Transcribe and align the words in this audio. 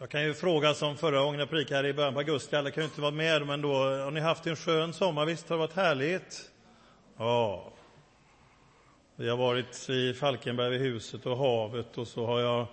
Jag 0.00 0.10
kan 0.10 0.24
ju 0.24 0.34
fråga 0.34 0.74
som 0.74 0.96
förra 0.96 1.20
gången 1.20 1.40
jag 1.40 1.50
predikade 1.50 1.88
i 1.88 1.92
början 1.92 2.12
på 2.14 2.20
augusti, 2.20 2.56
alla 2.56 2.70
kan 2.70 2.82
ju 2.82 2.88
inte 2.88 3.00
vara 3.00 3.10
med, 3.10 3.46
men 3.46 3.62
då 3.62 3.74
har 3.74 4.10
ni 4.10 4.20
haft 4.20 4.46
en 4.46 4.56
skön 4.56 4.92
sommar, 4.92 5.26
visst 5.26 5.48
har 5.48 5.56
det 5.56 5.60
varit 5.60 5.76
härligt? 5.76 6.50
Ja. 7.16 7.72
Vi 9.16 9.28
har 9.28 9.36
varit 9.36 9.88
i 9.90 10.14
Falkenberg 10.14 10.70
vid 10.70 10.80
huset 10.80 11.26
och 11.26 11.36
havet 11.36 11.98
och 11.98 12.08
så 12.08 12.26
har 12.26 12.40
jag 12.40 12.66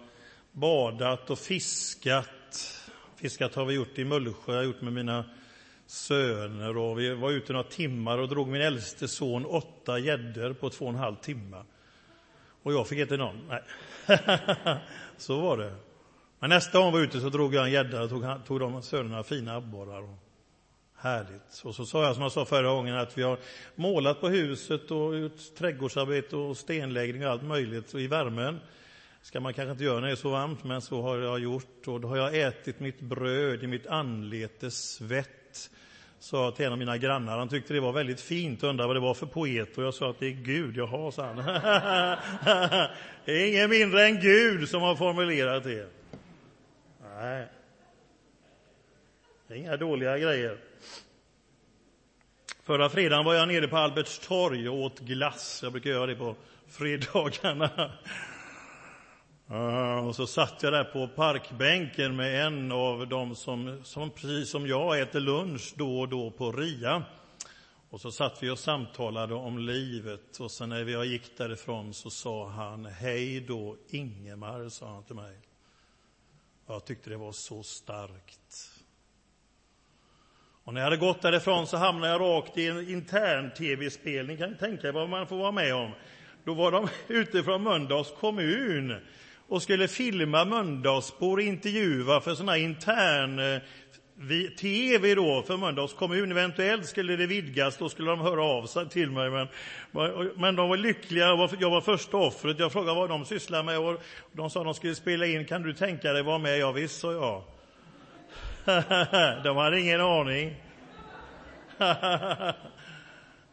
badat 0.51 1.29
och 1.29 1.39
fiskat. 1.39 2.85
Fiskat 3.15 3.55
har 3.55 3.65
vi 3.65 3.73
gjort 3.73 3.97
i 3.97 4.05
Mullsjö, 4.05 4.51
jag 4.51 4.59
har 4.59 4.65
gjort 4.65 4.81
med 4.81 4.93
mina 4.93 5.25
söner 5.85 6.77
och 6.77 6.99
vi 6.99 7.13
var 7.13 7.31
ute 7.31 7.53
några 7.53 7.69
timmar 7.69 8.17
och 8.17 8.29
drog 8.29 8.47
min 8.47 8.61
äldste 8.61 9.07
son 9.07 9.45
åtta 9.45 9.99
gäddor 9.99 10.53
på 10.53 10.69
två 10.69 10.85
och 10.85 10.91
en 10.91 10.97
halv 10.97 11.15
timme. 11.15 11.63
Och 12.63 12.73
jag 12.73 12.87
fick 12.87 12.99
inte 12.99 13.17
någon. 13.17 13.49
Nej. 13.49 13.63
så 15.17 15.41
var 15.41 15.57
det. 15.57 15.86
Men 16.39 16.49
nästa 16.49 16.79
gång 16.79 16.91
var 16.91 16.99
ute 16.99 17.19
så 17.19 17.29
drog 17.29 17.55
jag 17.55 17.65
en 17.65 17.71
gädda 17.71 18.03
och 18.03 18.09
tog, 18.09 18.25
tog 18.45 18.59
de 18.59 18.81
sönerna 18.81 19.23
fina 19.23 19.55
abborrar. 19.55 20.01
och 20.01 20.17
Härligt. 20.99 21.61
Och 21.63 21.75
så 21.75 21.85
sa 21.85 22.03
jag 22.03 22.13
som 22.13 22.23
jag 22.23 22.31
sa 22.31 22.45
förra 22.45 22.69
gången 22.69 22.95
att 22.95 23.17
vi 23.17 23.23
har 23.23 23.39
målat 23.75 24.21
på 24.21 24.29
huset 24.29 24.91
och 24.91 25.17
gjort 25.17 25.55
trädgårdsarbete 25.57 26.35
och 26.35 26.57
stenläggning 26.57 27.25
och 27.25 27.31
allt 27.31 27.43
möjligt. 27.43 27.93
Och 27.93 28.01
i 28.01 28.07
värmen 28.07 28.59
ska 29.21 29.39
man 29.39 29.53
kanske 29.53 29.71
inte 29.71 29.83
göra 29.83 29.99
när 29.99 30.07
det 30.07 30.13
är 30.13 30.15
så 30.15 30.29
varmt, 30.29 30.63
men 30.63 30.81
så 30.81 31.01
har 31.01 31.17
jag 31.17 31.39
gjort. 31.39 31.87
Och 31.87 32.01
då 32.01 32.07
har 32.07 32.17
jag 32.17 32.41
ätit 32.41 32.79
mitt 32.79 33.01
bröd 33.01 33.63
i 33.63 33.67
mitt 33.67 33.87
anletes 33.87 34.93
svett 34.93 35.69
sa 36.19 36.43
jag 36.43 36.55
till 36.55 36.65
en 36.65 36.71
av 36.71 36.77
mina 36.77 36.97
grannar. 36.97 37.37
Han 37.37 37.49
tyckte 37.49 37.73
det 37.73 37.79
var 37.79 37.91
väldigt 37.91 38.21
fint 38.21 38.63
och 38.63 38.69
undrade 38.69 38.87
vad 38.87 38.95
det 38.95 38.99
var 38.99 39.13
för 39.13 39.25
poet. 39.25 39.77
Och 39.77 39.83
jag 39.83 39.93
sa 39.93 40.09
att 40.09 40.19
det 40.19 40.27
är 40.27 40.31
Gud. 40.31 40.77
Jaha, 40.77 41.11
sa 41.11 41.25
han. 41.25 41.37
det 43.25 43.31
är 43.31 43.47
ingen 43.47 43.69
mindre 43.69 44.05
än 44.05 44.19
Gud 44.19 44.69
som 44.69 44.81
har 44.81 44.95
formulerat 44.95 45.63
det. 45.63 45.96
Nej. 47.19 47.47
Det 49.47 49.53
är 49.53 49.57
inga 49.57 49.77
dåliga 49.77 50.17
grejer. 50.17 50.57
Förra 52.63 52.89
fredagen 52.89 53.25
var 53.25 53.33
jag 53.33 53.47
nere 53.47 53.67
på 53.67 53.77
Alberts 53.77 54.19
torg 54.19 54.69
och 54.69 54.75
åt 54.75 54.99
glass. 54.99 55.59
Jag 55.63 55.71
brukar 55.71 55.89
göra 55.89 56.05
det 56.05 56.15
på 56.15 56.35
fredagarna. 56.67 57.91
Och 60.07 60.15
så 60.15 60.27
satt 60.27 60.63
jag 60.63 60.73
där 60.73 60.83
på 60.83 61.07
parkbänken 61.07 62.15
med 62.15 62.45
en 62.45 62.71
av 62.71 63.07
dem 63.07 63.35
som, 63.35 63.81
som 63.83 64.09
precis 64.09 64.49
som 64.49 64.67
jag 64.67 64.99
äter 64.99 65.19
lunch 65.19 65.73
då 65.75 65.99
och 65.99 66.09
då 66.09 66.31
på 66.31 66.51
RIA. 66.51 67.03
Och 67.89 68.01
så 68.01 68.11
satt 68.11 68.43
vi 68.43 68.49
och 68.49 68.59
samtalade 68.59 69.33
om 69.33 69.59
livet 69.59 70.39
och 70.39 70.51
sen 70.51 70.69
när 70.69 70.85
jag 70.85 71.05
gick 71.05 71.37
därifrån 71.37 71.93
så 71.93 72.09
sa 72.09 72.47
han 72.47 72.85
Hej 72.85 73.39
då 73.39 73.77
Ingemar, 73.89 74.69
sa 74.69 74.87
han 74.87 75.03
till 75.03 75.15
mig. 75.15 75.46
Jag 76.69 76.85
tyckte 76.85 77.09
det 77.09 77.17
var 77.17 77.31
så 77.31 77.63
starkt. 77.63 78.71
Och 80.63 80.73
när 80.73 80.81
jag 80.81 80.85
hade 80.85 80.97
gått 80.97 81.21
därifrån 81.21 81.67
så 81.67 81.77
hamnade 81.77 82.11
jag 82.11 82.21
rakt 82.21 82.57
i 82.57 82.67
en 82.67 82.89
intern 82.89 83.51
tv-spelning. 83.57 84.37
Kan 84.37 84.51
ni 84.51 84.57
tänka 84.57 84.87
er 84.87 84.91
vad 84.91 85.09
man 85.09 85.27
får 85.27 85.37
vara 85.37 85.51
med 85.51 85.75
om? 85.75 85.91
Då 86.43 86.53
var 86.53 86.71
de 86.71 86.87
ute 87.07 87.43
från 87.43 87.63
Mölndals 87.63 88.13
kommun 88.19 88.95
och 89.47 89.61
skulle 89.61 89.87
filma 89.87 90.45
Mölndalsbor 90.45 91.37
och 91.37 91.43
intervjua 91.43 92.21
för 92.21 92.35
sådana 92.35 92.51
här 92.51 92.59
intern 92.59 93.39
eh, 93.39 93.61
eh, 94.19 94.51
tv 94.59 95.15
då 95.15 95.41
för 95.41 95.57
Mölndals 95.57 95.93
kommun. 95.93 96.31
Eventuellt 96.31 96.85
skulle 96.85 97.15
det 97.15 97.27
vidgas, 97.27 97.77
då 97.77 97.89
skulle 97.89 98.09
de 98.09 98.19
höra 98.19 98.43
av 98.43 98.65
sig 98.65 98.89
till 98.89 99.11
mig. 99.11 99.29
Men, 99.29 99.47
men 100.35 100.55
de 100.55 100.69
var 100.69 100.77
lyckliga, 100.77 101.25
jag 101.59 101.69
var 101.69 101.81
första 101.81 102.17
offret. 102.17 102.59
Jag 102.59 102.71
frågade 102.71 102.99
vad 102.99 103.09
de 103.09 103.25
sysslar 103.25 103.63
med 103.63 103.79
och 103.79 104.01
de 104.31 104.49
sa 104.49 104.59
att 104.59 104.65
de 104.65 104.73
skulle 104.73 104.95
spela 104.95 105.25
in. 105.25 105.45
Kan 105.45 105.61
du 105.61 105.73
tänka 105.73 106.13
dig 106.13 106.23
vara 106.23 106.37
med? 106.37 106.59
Ja, 106.59 106.71
visst, 106.71 106.99
sa 106.99 107.11
jag. 107.13 107.43
de 109.43 109.57
hade 109.57 109.79
ingen 109.79 110.01
aning. 110.01 110.55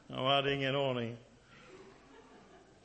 de 0.09 0.27
hade 0.27 0.55
ingen 0.55 0.77
aning. 0.77 1.17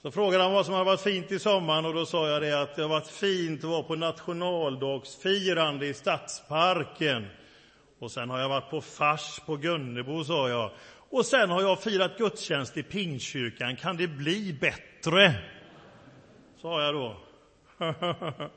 Så 0.01 0.11
frågade 0.11 0.43
han 0.43 0.53
vad 0.53 0.65
som 0.65 0.73
hade 0.73 0.85
varit 0.85 1.01
fint 1.01 1.31
i 1.31 1.39
sommaren 1.39 1.85
och 1.85 1.93
då 1.93 2.05
sa 2.05 2.29
jag 2.29 2.41
det 2.41 2.61
att 2.61 2.75
det 2.75 2.81
har 2.81 2.89
varit 2.89 3.07
fint 3.07 3.63
att 3.63 3.69
vara 3.69 3.83
på 3.83 3.95
nationaldagsfirande 3.95 5.87
i 5.87 5.93
Stadsparken. 5.93 7.27
Och 7.99 8.11
sen 8.11 8.29
har 8.29 8.39
jag 8.39 8.49
varit 8.49 8.69
på 8.69 8.81
fars 8.81 9.39
på 9.45 9.57
Gunnebo, 9.57 10.23
sa 10.23 10.49
jag. 10.49 10.71
Och 11.09 11.25
sen 11.25 11.49
har 11.49 11.61
jag 11.61 11.83
firat 11.83 12.17
gudstjänst 12.17 12.77
i 12.77 12.83
Pingstkyrkan. 12.83 13.75
Kan 13.75 13.97
det 13.97 14.07
bli 14.07 14.53
bättre? 14.53 15.35
Sa 16.61 16.83
jag 16.83 16.93
då. 16.93 17.17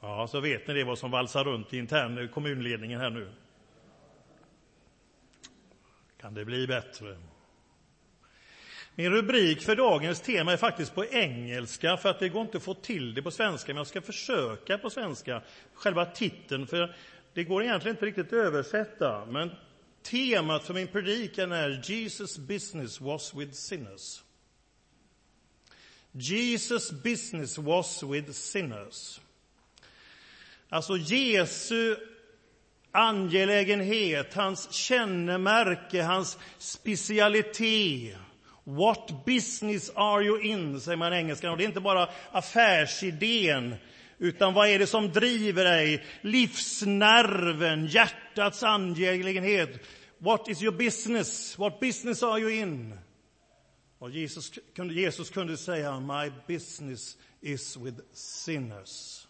ja, 0.00 0.26
så 0.26 0.40
vet 0.40 0.66
ni 0.66 0.74
det 0.74 0.84
vad 0.84 0.98
som 0.98 1.10
valsar 1.10 1.44
runt 1.44 1.74
i 1.74 1.78
intern 1.78 2.28
kommunledningen 2.28 3.00
här 3.00 3.10
nu. 3.10 3.32
Kan 6.20 6.34
det 6.34 6.44
bli 6.44 6.66
bättre? 6.66 7.16
Min 8.94 9.10
rubrik 9.10 9.62
för 9.62 9.76
dagens 9.76 10.20
tema 10.20 10.52
är 10.52 10.56
faktiskt 10.56 10.94
på 10.94 11.04
engelska, 11.04 11.96
för 11.96 12.08
att 12.08 12.18
det 12.18 12.28
går 12.28 12.42
inte 12.42 12.56
att 12.56 12.62
få 12.62 12.74
till 12.74 13.14
det 13.14 13.22
på 13.22 13.30
svenska, 13.30 13.72
men 13.72 13.76
jag 13.76 13.86
ska 13.86 14.00
försöka 14.00 14.78
på 14.78 14.90
svenska. 14.90 15.42
Själva 15.74 16.04
titeln, 16.04 16.66
för 16.66 16.94
det 17.34 17.44
går 17.44 17.62
egentligen 17.62 17.96
inte 17.96 18.06
riktigt 18.06 18.26
att 18.26 18.32
översätta, 18.32 19.26
men 19.26 19.50
temat 20.02 20.64
för 20.64 20.74
min 20.74 20.88
predikan 20.88 21.52
är 21.52 21.82
Jesus 21.84 22.38
business 22.38 23.00
was 23.00 23.34
with 23.34 23.52
sinners. 23.52 24.22
Jesus 26.12 26.90
business 26.90 27.58
was 27.58 28.02
with 28.02 28.30
sinners. 28.30 29.20
Alltså 30.68 30.96
Jesu 30.96 31.96
angelägenhet, 32.92 34.34
hans 34.34 34.72
kännemärke, 34.72 36.02
hans 36.02 36.38
specialitet 36.58 38.16
What 38.64 39.24
business 39.26 39.90
are 39.94 40.24
you 40.24 40.40
in, 40.40 40.80
säger 40.80 40.96
man 40.96 41.14
i 41.14 41.16
engelskan. 41.16 41.50
Och 41.50 41.58
det 41.58 41.64
är 41.64 41.68
inte 41.68 41.80
bara 41.80 42.08
affärsidén, 42.32 43.74
utan 44.22 44.54
vad 44.54 44.68
är 44.68 44.78
det 44.78 44.86
som 44.86 45.12
driver 45.12 45.64
dig? 45.64 46.04
Livsnerven, 46.20 47.86
hjärtats 47.86 48.62
angelägenhet. 48.62 49.80
What 50.18 50.48
is 50.48 50.62
your 50.62 50.76
business? 50.76 51.58
What 51.58 51.80
business 51.80 52.22
are 52.22 52.40
you 52.40 52.50
in? 52.50 52.98
Och 53.98 54.10
Jesus 54.10 54.52
kunde, 54.74 54.94
Jesus 54.94 55.30
kunde 55.30 55.56
säga, 55.56 56.00
my 56.00 56.32
business 56.46 57.16
is 57.40 57.76
with 57.76 58.00
sinners. 58.12 59.26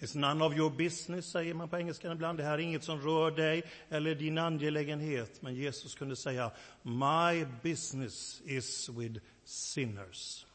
It's 0.00 0.14
none 0.14 0.44
of 0.44 0.56
your 0.56 0.70
business, 0.70 1.26
säger 1.26 1.54
man 1.54 1.68
på 1.68 1.78
engelska 1.78 2.12
ibland. 2.12 2.38
Det 2.38 2.44
här 2.44 2.52
är 2.54 2.58
inget 2.58 2.84
som 2.84 3.00
rör 3.00 3.30
dig 3.30 3.62
eller 3.88 4.14
din 4.14 4.38
angelägenhet. 4.38 5.42
Men 5.42 5.54
Jesus 5.54 5.94
kunde 5.94 6.16
säga, 6.16 6.50
My 6.82 7.46
business 7.62 8.42
is 8.44 8.88
with 8.88 9.20
sinners. 9.44 10.45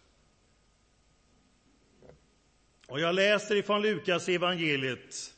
Och 2.91 2.99
jag 2.99 3.15
läser 3.15 3.55
ifrån 3.55 3.81
Lukas 3.81 4.29
evangeliet 4.29 5.35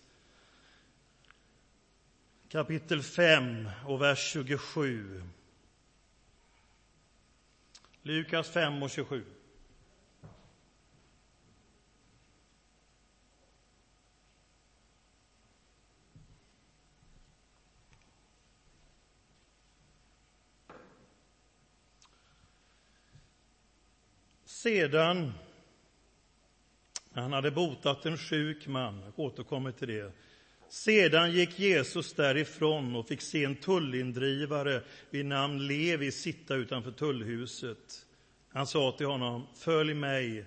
kapitel 2.49 3.03
5 3.03 3.69
och 3.85 4.01
vers 4.01 4.31
27. 4.31 5.23
Lukas 8.01 8.49
5 8.49 8.83
och 8.83 8.89
27. 8.89 9.25
Sedan, 24.45 25.33
han 27.13 27.33
hade 27.33 27.51
botat 27.51 28.05
en 28.05 28.17
sjuk 28.17 28.67
man, 28.67 29.01
jag 29.05 29.19
återkommer 29.19 29.71
till 29.71 29.87
det, 29.87 30.11
sedan 30.69 31.31
gick 31.31 31.59
Jesus 31.59 32.13
därifrån 32.13 32.95
och 32.95 33.07
fick 33.07 33.21
se 33.21 33.43
en 33.43 33.55
tullindrivare 33.55 34.81
vid 35.09 35.25
namn 35.25 35.67
Levi 35.67 36.11
sitta 36.11 36.55
utanför 36.55 36.91
tullhuset. 36.91 38.05
Han 38.49 38.67
sa 38.67 38.91
till 38.91 39.05
honom, 39.05 39.47
följ 39.55 39.93
mig, 39.93 40.45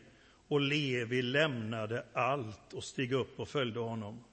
och 0.48 0.60
Levi 0.60 1.22
lämnade 1.22 2.04
allt 2.12 2.72
och 2.72 2.84
steg 2.84 3.12
upp 3.12 3.40
och 3.40 3.48
följde 3.48 3.80
honom. 3.80 4.24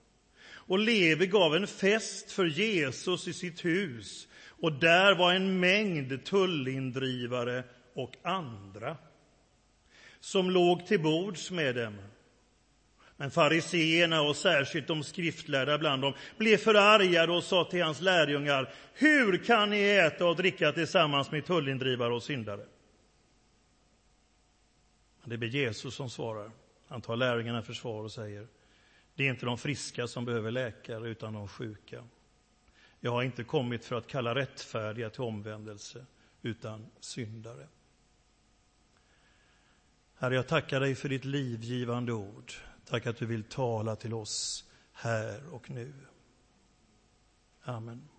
Och 0.45 0.79
Levi 0.79 1.27
gav 1.27 1.55
en 1.55 1.67
fest 1.67 2.31
för 2.31 2.45
Jesus 2.45 3.27
i 3.27 3.33
sitt 3.33 3.65
hus, 3.65 4.27
och 4.47 4.73
där 4.73 5.15
var 5.15 5.33
en 5.33 5.59
mängd 5.59 6.25
tullindrivare 6.25 7.63
och 7.93 8.15
andra 8.23 8.97
som 10.19 10.51
låg 10.51 10.87
till 10.87 11.01
bords 11.01 11.51
med 11.51 11.75
dem. 11.75 11.97
Men 13.17 13.31
fariseerna 13.31 14.21
och 14.21 14.35
särskilt 14.35 14.87
de 14.87 15.03
skriftlärda 15.03 15.77
bland 15.77 16.01
dem 16.01 16.13
blev 16.37 16.57
förargade 16.57 17.31
och 17.31 17.43
sa 17.43 17.65
till 17.65 17.83
hans 17.83 18.01
lärjungar, 18.01 18.73
hur 18.93 19.37
kan 19.37 19.69
ni 19.69 19.81
äta 19.81 20.25
och 20.25 20.35
dricka 20.35 20.71
tillsammans 20.71 21.31
med 21.31 21.45
tullindrivare 21.45 22.13
och 22.13 22.23
syndare? 22.23 22.65
Det 25.23 25.37
blir 25.37 25.49
Jesus 25.49 25.95
som 25.95 26.09
svarar. 26.09 26.51
Han 26.87 27.01
tar 27.01 27.15
lärjungarna 27.15 27.59
i 27.59 27.63
försvar 27.63 28.03
och 28.03 28.11
säger 28.11 28.47
det 29.15 29.23
är 29.23 29.29
inte 29.29 29.45
de 29.45 29.57
friska 29.57 30.07
som 30.07 30.25
behöver 30.25 30.51
läkare, 30.51 31.09
utan 31.09 31.33
de 31.33 31.47
sjuka. 31.47 32.03
Jag 32.99 33.11
har 33.11 33.23
inte 33.23 33.43
kommit 33.43 33.85
för 33.85 33.95
att 33.95 34.07
kalla 34.07 34.35
rättfärdiga 34.35 35.09
till 35.09 35.21
omvändelse, 35.21 36.05
utan 36.41 36.85
syndare. 36.99 37.67
Herre, 40.15 40.35
jag 40.35 40.47
tackar 40.47 40.79
dig 40.79 40.95
för 40.95 41.09
ditt 41.09 41.25
livgivande 41.25 42.13
ord. 42.13 42.53
Tack 42.89 43.05
att 43.05 43.17
du 43.17 43.25
vill 43.25 43.43
tala 43.43 43.95
till 43.95 44.13
oss 44.13 44.65
här 44.93 45.53
och 45.53 45.69
nu. 45.69 45.93
Amen. 47.63 48.09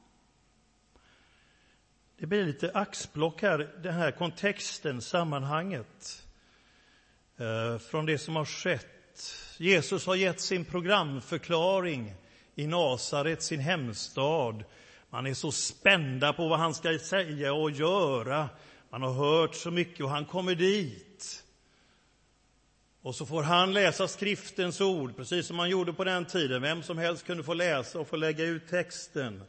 Det 2.19 2.26
blir 2.26 2.46
lite 2.46 2.70
axplock 2.75 3.43
här, 3.43 3.58
den 3.82 3.94
här 3.94 4.11
kontexten, 4.11 5.02
sammanhanget 5.02 6.26
eh, 7.37 7.78
från 7.78 8.06
det 8.06 8.19
som 8.19 8.37
har 8.37 8.44
skett. 8.44 8.87
Jesus 9.58 10.06
har 10.06 10.14
gett 10.14 10.40
sin 10.40 10.64
programförklaring 10.64 12.14
i 12.55 12.67
Nasaret, 12.67 13.43
sin 13.43 13.60
hemstad. 13.60 14.64
Man 15.10 15.26
är 15.26 15.34
så 15.34 15.52
spända 15.52 16.32
på 16.32 16.49
vad 16.49 16.58
han 16.58 16.75
ska 16.75 16.99
säga 16.99 17.55
och 17.55 17.70
göra. 17.70 18.49
Man 18.90 19.02
har 19.02 19.12
hört 19.12 19.55
så 19.55 19.70
mycket 19.70 20.05
och 20.05 20.10
han 20.10 20.25
kommer 20.25 20.55
dit. 20.55 21.44
Och 23.05 23.15
så 23.15 23.27
får 23.27 23.43
han 23.43 23.73
läsa 23.73 24.09
skriftens 24.09 24.81
ord, 24.81 25.17
precis 25.17 25.47
som 25.47 25.56
man 25.56 25.71
gjorde 25.71 25.93
på 25.93 26.05
den 26.05 26.25
tiden. 26.25 26.62
Vem 26.62 26.83
som 26.83 26.99
helst 26.99 27.27
kunde 27.27 27.43
få 27.43 27.55
läsa 27.55 27.99
och 27.99 28.09
få 28.09 28.17
lägga 28.17 28.45
ut 28.45 28.69
texten. 28.69 29.43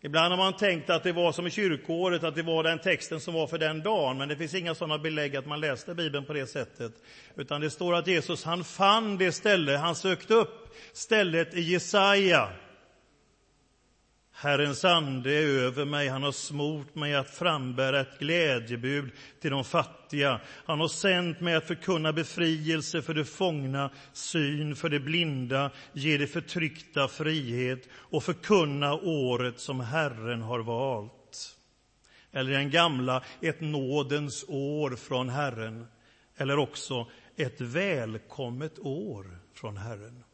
Ibland 0.00 0.32
har 0.32 0.36
man 0.36 0.56
tänkt 0.56 0.90
att 0.90 1.02
det 1.02 1.12
var 1.12 1.32
som 1.32 1.46
i 1.46 1.50
kyrkoåret, 1.50 2.24
att 2.24 2.34
det 2.34 2.42
var 2.42 2.62
den 2.62 2.78
texten 2.78 3.20
som 3.20 3.34
var 3.34 3.46
för 3.46 3.58
den 3.58 3.82
dagen, 3.82 4.18
men 4.18 4.28
det 4.28 4.36
finns 4.36 4.54
inga 4.54 4.74
sådana 4.74 4.98
belägg 4.98 5.36
att 5.36 5.46
man 5.46 5.60
läste 5.60 5.94
Bibeln 5.94 6.24
på 6.24 6.32
det 6.32 6.46
sättet. 6.46 6.92
Utan 7.36 7.60
det 7.60 7.70
står 7.70 7.94
att 7.94 8.06
Jesus, 8.06 8.44
han 8.44 8.64
fann 8.64 9.18
det 9.18 9.32
ställe, 9.32 9.76
han 9.76 9.94
sökte 9.94 10.34
upp 10.34 10.76
stället 10.92 11.54
i 11.54 11.60
Jesaja. 11.60 12.48
Herrens 14.38 14.84
ande 14.84 15.32
är 15.34 15.46
över 15.46 15.84
mig, 15.84 16.08
han 16.08 16.22
har 16.22 16.32
smort 16.32 16.94
mig 16.94 17.14
att 17.14 17.30
frambära 17.30 18.00
ett 18.00 18.18
glädjebud 18.18 19.10
till 19.40 19.50
de 19.50 19.64
fattiga. 19.64 20.40
Han 20.66 20.80
har 20.80 20.88
sänt 20.88 21.40
mig 21.40 21.54
att 21.54 21.66
förkunna 21.66 22.12
befrielse 22.12 23.02
för 23.02 23.14
de 23.14 23.24
fångna, 23.24 23.90
syn 24.12 24.76
för 24.76 24.88
de 24.88 24.98
blinda, 24.98 25.70
ge 25.92 26.18
de 26.18 26.26
förtryckta 26.26 27.08
frihet 27.08 27.88
och 27.92 28.22
förkunna 28.22 28.94
året 28.94 29.60
som 29.60 29.80
Herren 29.80 30.42
har 30.42 30.60
valt. 30.60 31.56
Eller 32.32 32.52
den 32.52 32.70
gamla, 32.70 33.22
ett 33.40 33.60
nådens 33.60 34.44
år 34.48 34.96
från 34.96 35.28
Herren. 35.28 35.86
Eller 36.36 36.58
också 36.58 37.06
ett 37.36 37.60
välkommet 37.60 38.78
år 38.78 39.38
från 39.54 39.76
Herren. 39.76 40.25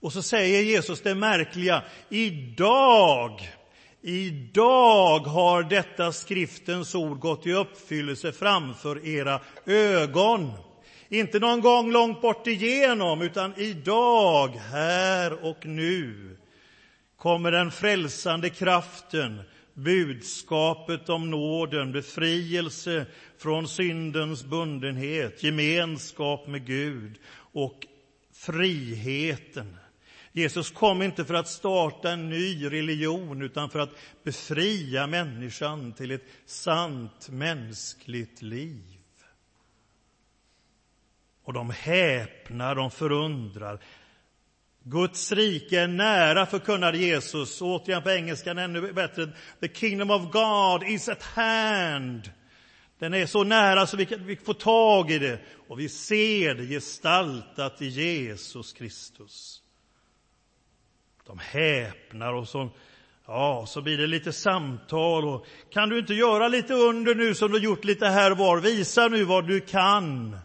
Och 0.00 0.12
så 0.12 0.22
säger 0.22 0.62
Jesus 0.62 1.00
det 1.00 1.14
märkliga, 1.14 1.82
idag, 2.08 3.50
idag 4.02 5.18
har 5.18 5.62
detta 5.62 6.12
skriftens 6.12 6.94
ord 6.94 7.18
gått 7.18 7.46
i 7.46 7.52
uppfyllelse 7.52 8.32
framför 8.32 9.06
era 9.06 9.40
ögon. 9.66 10.52
Inte 11.08 11.38
någon 11.38 11.60
gång 11.60 11.92
långt 11.92 12.22
bort 12.22 12.46
igenom, 12.46 13.22
utan 13.22 13.54
idag, 13.56 14.48
här 14.48 15.44
och 15.44 15.66
nu 15.66 16.36
kommer 17.16 17.52
den 17.52 17.70
frälsande 17.70 18.50
kraften, 18.50 19.42
budskapet 19.74 21.08
om 21.08 21.30
nåden, 21.30 21.92
befrielse 21.92 23.06
från 23.38 23.68
syndens 23.68 24.44
bundenhet, 24.44 25.42
gemenskap 25.42 26.46
med 26.46 26.66
Gud 26.66 27.18
och 27.52 27.86
friheten. 28.34 29.76
Jesus 30.36 30.70
kom 30.70 31.02
inte 31.02 31.24
för 31.24 31.34
att 31.34 31.48
starta 31.48 32.10
en 32.10 32.28
ny 32.28 32.66
religion 32.70 33.42
utan 33.42 33.70
för 33.70 33.78
att 33.78 33.90
befria 34.24 35.06
människan 35.06 35.92
till 35.92 36.10
ett 36.10 36.24
sant 36.46 37.28
mänskligt 37.28 38.42
liv. 38.42 38.98
Och 41.42 41.52
de 41.52 41.70
häpnar, 41.70 42.74
de 42.74 42.90
förundrar. 42.90 43.80
Guds 44.82 45.32
rike 45.32 45.80
är 45.80 45.88
nära, 45.88 46.46
förkunnade 46.46 46.98
Jesus. 46.98 47.62
Återigen 47.62 48.02
på 48.02 48.10
engelskan 48.10 48.58
ännu 48.58 48.92
bättre. 48.92 49.32
The 49.60 49.68
kingdom 49.68 50.10
of 50.10 50.32
God 50.32 50.88
is 50.88 51.08
at 51.08 51.22
hand. 51.22 52.30
Den 52.98 53.14
är 53.14 53.26
så 53.26 53.44
nära 53.44 53.86
så 53.86 53.96
vi, 53.96 54.06
kan, 54.06 54.26
vi 54.26 54.36
får 54.36 54.54
tag 54.54 55.10
i 55.10 55.18
det 55.18 55.40
och 55.68 55.80
vi 55.80 55.88
ser 55.88 56.54
det 56.54 56.66
gestaltat 56.66 57.82
i 57.82 57.86
Jesus 57.86 58.72
Kristus. 58.72 59.62
De 61.36 61.58
häpnar 61.58 62.32
och 62.32 62.48
så, 62.48 62.68
ja, 63.26 63.64
så 63.68 63.82
blir 63.82 63.98
det 63.98 64.06
lite 64.06 64.32
samtal. 64.32 65.24
Och, 65.24 65.46
kan 65.70 65.88
du 65.88 65.98
inte 65.98 66.14
göra 66.14 66.48
lite 66.48 66.74
under 66.74 67.14
nu 67.14 67.34
som 67.34 67.52
du 67.52 67.58
gjort 67.58 67.84
lite 67.84 68.06
här 68.06 68.30
var? 68.30 68.60
Visa 68.60 69.08
nu 69.08 69.24
vad 69.24 69.46
du 69.46 69.60
kan. 69.60 70.36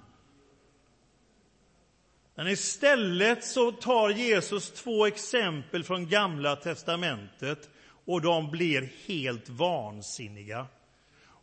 Men 2.35 2.47
istället 2.47 3.43
så 3.43 3.71
tar 3.71 4.09
Jesus 4.09 4.71
två 4.71 5.05
exempel 5.05 5.83
från 5.83 6.09
Gamla 6.09 6.55
testamentet 6.55 7.69
och 8.05 8.21
de 8.21 8.51
blir 8.51 8.89
helt 9.07 9.49
vansinniga 9.49 10.65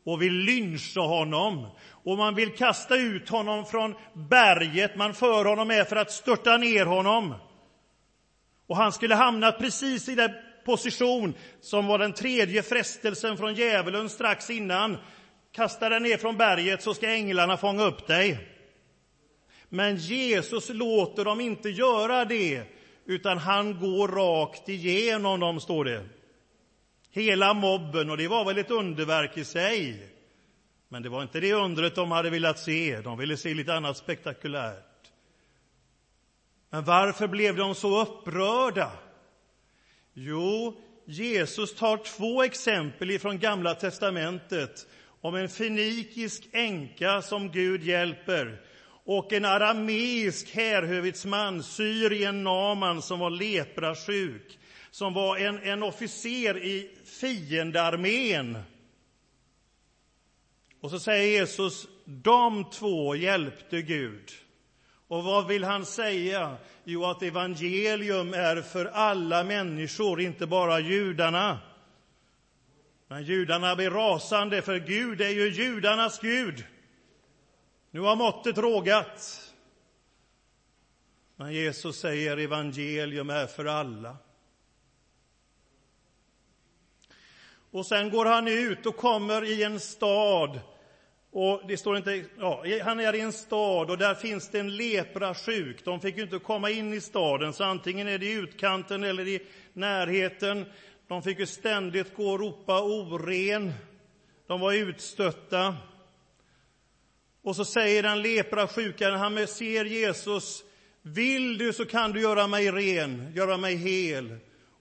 och 0.04 0.22
vill 0.22 0.34
lyncha 0.34 1.00
honom. 1.00 1.66
Och 1.90 2.16
man 2.16 2.34
vill 2.34 2.56
kasta 2.56 2.96
ut 2.96 3.28
honom 3.28 3.64
från 3.64 3.94
berget 4.14 4.96
man 4.96 5.14
för 5.14 5.44
honom 5.44 5.68
med 5.68 5.88
för 5.88 5.96
att 5.96 6.10
störta 6.10 6.56
ner 6.56 6.86
honom. 6.86 7.34
Och 8.68 8.76
han 8.76 8.92
skulle 8.92 9.14
hamna 9.14 9.52
precis 9.52 10.08
i 10.08 10.14
den 10.14 10.30
position 10.64 11.34
som 11.60 11.86
var 11.86 11.98
den 11.98 12.12
tredje 12.12 12.62
frestelsen 12.62 13.36
från 13.36 13.54
djävulen 13.54 14.08
strax 14.08 14.50
innan. 14.50 14.96
Kasta 15.52 15.88
dig 15.88 16.00
ner 16.00 16.16
från 16.16 16.36
berget 16.36 16.82
så 16.82 16.94
ska 16.94 17.08
änglarna 17.08 17.56
fånga 17.56 17.84
upp 17.84 18.06
dig. 18.06 18.48
Men 19.68 19.96
Jesus 19.96 20.68
låter 20.68 21.24
dem 21.24 21.40
inte 21.40 21.68
göra 21.68 22.24
det, 22.24 22.62
utan 23.06 23.38
han 23.38 23.80
går 23.80 24.08
rakt 24.08 24.68
igenom 24.68 25.40
dem, 25.40 25.60
står 25.60 25.84
det. 25.84 26.04
Hela 27.10 27.54
mobben, 27.54 28.10
och 28.10 28.16
det 28.16 28.28
var 28.28 28.44
väl 28.44 28.58
ett 28.58 28.70
underverk 28.70 29.36
i 29.36 29.44
sig. 29.44 30.08
Men 30.88 31.02
det 31.02 31.08
var 31.08 31.22
inte 31.22 31.40
det 31.40 31.52
undret 31.52 31.94
de 31.94 32.10
hade 32.10 32.30
velat 32.30 32.58
se, 32.58 33.00
de 33.00 33.18
ville 33.18 33.36
se 33.36 33.54
lite 33.54 33.74
annat 33.74 33.96
spektakulärt. 33.96 34.87
Men 36.70 36.84
varför 36.84 37.28
blev 37.28 37.56
de 37.56 37.74
så 37.74 38.02
upprörda? 38.02 38.92
Jo, 40.14 40.80
Jesus 41.04 41.74
tar 41.74 41.96
två 41.96 42.42
exempel 42.42 43.18
från 43.18 43.38
Gamla 43.38 43.74
testamentet 43.74 44.86
om 45.20 45.34
en 45.34 45.48
fenikisk 45.48 46.48
änka 46.52 47.22
som 47.22 47.50
Gud 47.50 47.82
hjälper 47.82 48.62
och 49.04 49.32
en 49.32 49.44
arameisk 49.44 50.54
härhövitsman, 50.54 51.62
Syrien 51.62 52.44
Naman, 52.44 53.02
som 53.02 53.18
var 53.18 53.30
leprasjuk, 53.30 54.58
som 54.90 55.14
var 55.14 55.36
en, 55.36 55.58
en 55.58 55.82
officer 55.82 56.64
i 56.64 56.90
fiendearmén. 57.20 58.58
Och 60.80 60.90
så 60.90 60.98
säger 61.00 61.40
Jesus, 61.40 61.88
de 62.04 62.70
två 62.70 63.14
hjälpte 63.14 63.82
Gud. 63.82 64.32
Och 65.08 65.24
vad 65.24 65.46
vill 65.46 65.64
han 65.64 65.86
säga? 65.86 66.56
Jo, 66.84 67.04
att 67.04 67.22
evangelium 67.22 68.34
är 68.34 68.62
för 68.62 68.84
alla 68.84 69.44
människor, 69.44 70.20
inte 70.20 70.46
bara 70.46 70.80
judarna. 70.80 71.58
Men 73.08 73.22
judarna 73.22 73.76
blir 73.76 73.90
rasande, 73.90 74.62
för 74.62 74.78
Gud 74.78 75.20
är 75.20 75.28
ju 75.28 75.48
judarnas 75.48 76.20
Gud. 76.20 76.64
Nu 77.90 78.00
har 78.00 78.16
måttet 78.16 78.58
rågat. 78.58 79.44
Men 81.36 81.52
Jesus 81.52 82.00
säger 82.00 82.36
evangelium 82.36 83.30
är 83.30 83.46
för 83.46 83.64
alla. 83.64 84.16
Och 87.70 87.86
sen 87.86 88.10
går 88.10 88.26
han 88.26 88.48
ut 88.48 88.86
och 88.86 88.96
kommer 88.96 89.44
i 89.44 89.62
en 89.62 89.80
stad 89.80 90.60
och 91.40 91.62
det 91.68 91.76
står 91.76 91.96
inte, 91.96 92.24
ja, 92.38 92.64
han 92.82 93.00
är 93.00 93.14
i 93.14 93.20
en 93.20 93.32
stad 93.32 93.90
och 93.90 93.98
där 93.98 94.14
finns 94.14 94.48
det 94.48 94.60
en 94.60 94.76
leprasjuk. 94.76 95.84
De 95.84 96.00
fick 96.00 96.16
ju 96.16 96.22
inte 96.22 96.38
komma 96.38 96.70
in 96.70 96.92
i 96.92 97.00
staden, 97.00 97.52
så 97.52 97.64
antingen 97.64 98.08
är 98.08 98.18
det 98.18 98.26
i 98.26 98.32
utkanten 98.32 99.04
eller 99.04 99.28
i 99.28 99.40
närheten. 99.72 100.64
De 101.08 101.22
fick 101.22 101.38
ju 101.38 101.46
ständigt 101.46 102.14
gå 102.14 102.30
och 102.30 102.40
ropa 102.40 102.82
oren. 102.82 103.72
De 104.46 104.60
var 104.60 104.72
utstötta. 104.72 105.76
Och 107.42 107.56
så 107.56 107.64
säger 107.64 108.02
den 108.02 108.22
leprasjuka, 108.22 109.08
när 109.08 109.16
han 109.16 109.46
ser 109.46 109.84
Jesus, 109.84 110.64
vill 111.02 111.58
du 111.58 111.72
så 111.72 111.84
kan 111.84 112.12
du 112.12 112.20
göra 112.20 112.46
mig 112.46 112.70
ren, 112.70 113.32
göra 113.34 113.56
mig 113.56 113.76
hel. 113.76 114.36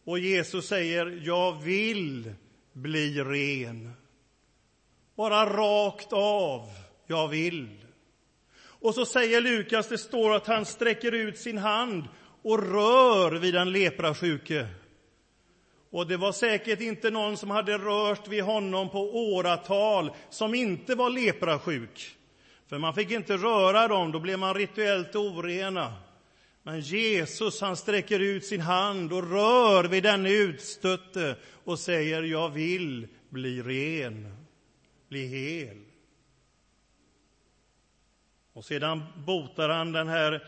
Och 0.05 0.19
Jesus 0.19 0.67
säger, 0.67 1.21
jag 1.23 1.63
vill 1.63 2.33
bli 2.73 3.23
ren. 3.23 3.93
Bara 5.17 5.45
rakt 5.45 6.13
av 6.13 6.69
jag 7.07 7.27
vill. 7.27 7.67
Och 8.63 8.95
så 8.95 9.05
säger 9.05 9.41
Lukas, 9.41 9.88
det 9.88 9.97
står 9.97 10.36
att 10.36 10.47
han 10.47 10.65
sträcker 10.65 11.12
ut 11.12 11.38
sin 11.38 11.57
hand 11.57 12.03
och 12.43 12.71
rör 12.71 13.31
vid 13.31 13.53
den 13.53 13.71
leprasjuke. 13.71 14.67
Och 15.91 16.07
det 16.07 16.17
var 16.17 16.31
säkert 16.31 16.81
inte 16.81 17.09
någon 17.09 17.38
som 17.38 17.50
hade 17.50 17.77
rört 17.77 18.27
vid 18.27 18.43
honom 18.43 18.89
på 18.89 19.00
åratal 19.33 20.12
som 20.29 20.55
inte 20.55 20.95
var 20.95 21.09
leprasjuk. 21.09 22.15
För 22.69 22.77
man 22.77 22.93
fick 22.93 23.12
inte 23.12 23.38
röra 23.38 23.88
dem, 23.88 24.12
då 24.12 24.19
blev 24.19 24.39
man 24.39 24.53
rituellt 24.53 25.15
orena. 25.15 25.93
Men 26.63 26.81
Jesus 26.81 27.62
han 27.62 27.77
sträcker 27.77 28.19
ut 28.19 28.45
sin 28.45 28.62
hand 28.62 29.13
och 29.13 29.31
rör 29.31 29.83
vid 29.83 30.03
denne 30.03 30.31
utstötte 30.31 31.36
och 31.63 31.79
säger 31.79 32.24
jag 32.24 32.50
vill 32.50 33.07
bli 33.29 33.62
ren, 33.62 34.37
bli 35.09 35.27
hel. 35.27 35.77
Och 38.53 38.65
sedan 38.65 39.03
botar 39.15 39.69
han 39.69 39.91
den 39.91 40.07
här 40.07 40.43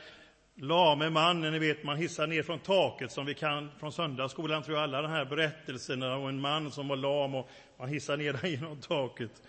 lame 0.56 1.10
mannen, 1.10 1.52
ni 1.52 1.60
vet 1.60 1.84
man 1.84 1.98
hissar 1.98 2.28
ner 2.28 2.44
från 2.44 2.60
taket 2.60 3.12
som 3.12 3.26
vi 3.26 3.34
kan 3.34 3.72
från 3.80 3.92
söndagsskolan, 3.92 4.64
tror 4.64 4.78
jag 4.78 4.84
alla 4.84 5.02
de 5.02 5.12
här 5.12 5.26
berättelserna 5.26 6.16
om 6.16 6.28
en 6.28 6.42
man 6.42 6.72
som 6.72 6.88
var 6.88 6.96
lam 6.96 7.36
och 7.36 7.50
man 7.78 7.90
hissar 7.90 8.18
ner 8.18 8.34
den 8.42 8.52
genom 8.52 8.82
taket. 8.82 9.42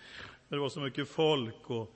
Det 0.49 0.57
var 0.57 0.69
så 0.69 0.79
mycket 0.79 1.09
folk 1.09 1.69
och 1.69 1.95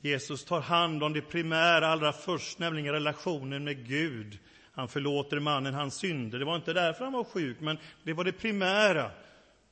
Jesus 0.00 0.44
tar 0.44 0.60
hand 0.60 1.02
om 1.02 1.12
det 1.12 1.20
primära 1.20 1.88
allra 1.88 2.12
först, 2.12 2.58
nämligen 2.58 2.92
relationen 2.92 3.64
med 3.64 3.88
Gud. 3.88 4.38
Han 4.72 4.88
förlåter 4.88 5.40
mannen 5.40 5.74
hans 5.74 5.94
synder. 5.94 6.38
Det 6.38 6.44
var 6.44 6.56
inte 6.56 6.72
därför 6.72 7.04
han 7.04 7.12
var 7.12 7.24
sjuk, 7.24 7.60
men 7.60 7.78
det 8.02 8.12
var 8.12 8.24
det 8.24 8.32
primära. 8.32 9.10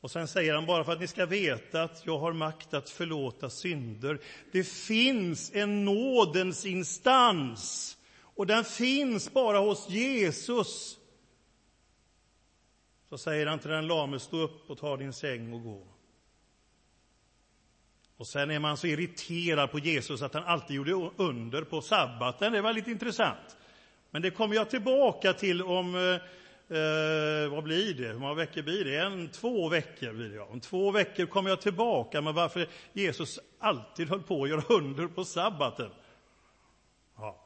Och 0.05 0.11
sen 0.11 0.29
säger 0.29 0.55
han 0.55 0.67
bara 0.67 0.85
för 0.85 0.93
att 0.93 1.01
ni 1.01 1.07
ska 1.07 1.27
veta 1.27 1.83
att 1.83 2.03
jag 2.07 2.19
har 2.19 2.33
makt 2.33 2.75
att 2.75 2.91
förlåta 2.91 3.51
synder. 3.51 4.21
Det 4.53 4.65
finns 4.65 5.53
en 5.55 5.85
nådens 5.85 6.67
instans 6.67 7.97
och 8.21 8.47
den 8.47 8.65
finns 8.65 9.33
bara 9.33 9.59
hos 9.59 9.89
Jesus. 9.89 10.99
Så 13.09 13.19
säger 13.19 13.47
han 13.47 13.59
till 13.59 13.71
den 13.71 13.87
lame, 13.87 14.19
stå 14.19 14.37
upp 14.37 14.71
och 14.71 14.79
ta 14.79 14.97
din 14.97 15.13
säng 15.13 15.53
och 15.53 15.63
gå. 15.63 15.87
Och 18.17 18.27
sen 18.27 18.51
är 18.51 18.59
man 18.59 18.77
så 18.77 18.87
irriterad 18.87 19.71
på 19.71 19.79
Jesus 19.79 20.23
att 20.23 20.35
han 20.35 20.45
alltid 20.45 20.77
gjorde 20.77 21.11
under 21.17 21.63
på 21.63 21.81
sabbaten. 21.81 22.53
Det 22.53 22.61
var 22.61 22.73
lite 22.73 22.91
intressant. 22.91 23.57
Men 24.11 24.23
det 24.23 24.31
kommer 24.31 24.55
jag 24.55 24.71
tillbaka 24.71 25.33
till 25.33 25.63
om, 25.63 25.95
eh, 25.95 26.21
eh, 26.69 27.51
vad 27.51 27.65
blir 27.65 27.95
det, 27.95 28.09
hur 28.09 28.19
många 28.19 28.35
veckor 28.35 28.63
blir 28.63 28.85
det? 28.85 28.99
En, 28.99 29.29
två 29.29 29.69
veckor 29.69 30.13
blir 30.13 30.29
det, 30.29 30.35
ja. 30.35 30.45
Om 30.45 30.61
två 30.61 30.91
veckor 30.91 31.27
kommer 31.27 31.51
jag 31.51 31.61
tillbaka 31.61 32.21
med 32.21 32.35
varför 32.35 32.69
Jesus 32.93 33.39
alltid 33.59 34.09
höll 34.09 34.23
på 34.23 34.43
att 34.43 34.49
göra 34.49 34.63
under 34.69 35.07
på 35.07 35.25
sabbaten. 35.25 35.91
Ja, 37.17 37.45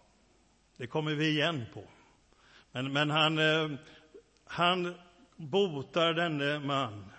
det 0.77 0.87
kommer 0.87 1.15
vi 1.15 1.29
igen 1.29 1.65
på. 1.75 1.85
Men, 2.73 2.93
men 2.93 3.11
han, 3.11 3.39
eh, 3.39 3.71
han 4.45 4.95
botar 5.37 6.13
denne 6.13 6.59
man 6.59 7.11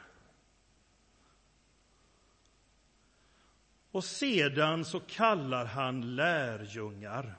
Och 3.92 4.04
sedan 4.04 4.86
så 4.86 5.00
kallar 5.00 5.66
han 5.66 6.16
lärjungar. 6.16 7.36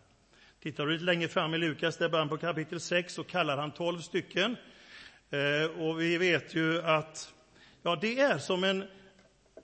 Tittar 0.62 0.86
du 0.86 0.92
lite 0.92 1.04
längre 1.04 1.28
fram 1.28 1.54
i 1.54 1.58
Lukas, 1.58 1.96
där 1.96 2.08
början 2.08 2.28
på 2.28 2.36
kapitel 2.36 2.80
6, 2.80 3.14
så 3.14 3.24
kallar 3.24 3.56
han 3.56 3.70
tolv 3.70 4.00
stycken. 4.00 4.56
Eh, 5.30 5.80
och 5.80 6.00
vi 6.00 6.18
vet 6.18 6.54
ju 6.54 6.82
att 6.82 7.34
ja, 7.82 7.98
det 8.00 8.20
är 8.20 8.38
som 8.38 8.64
en 8.64 8.84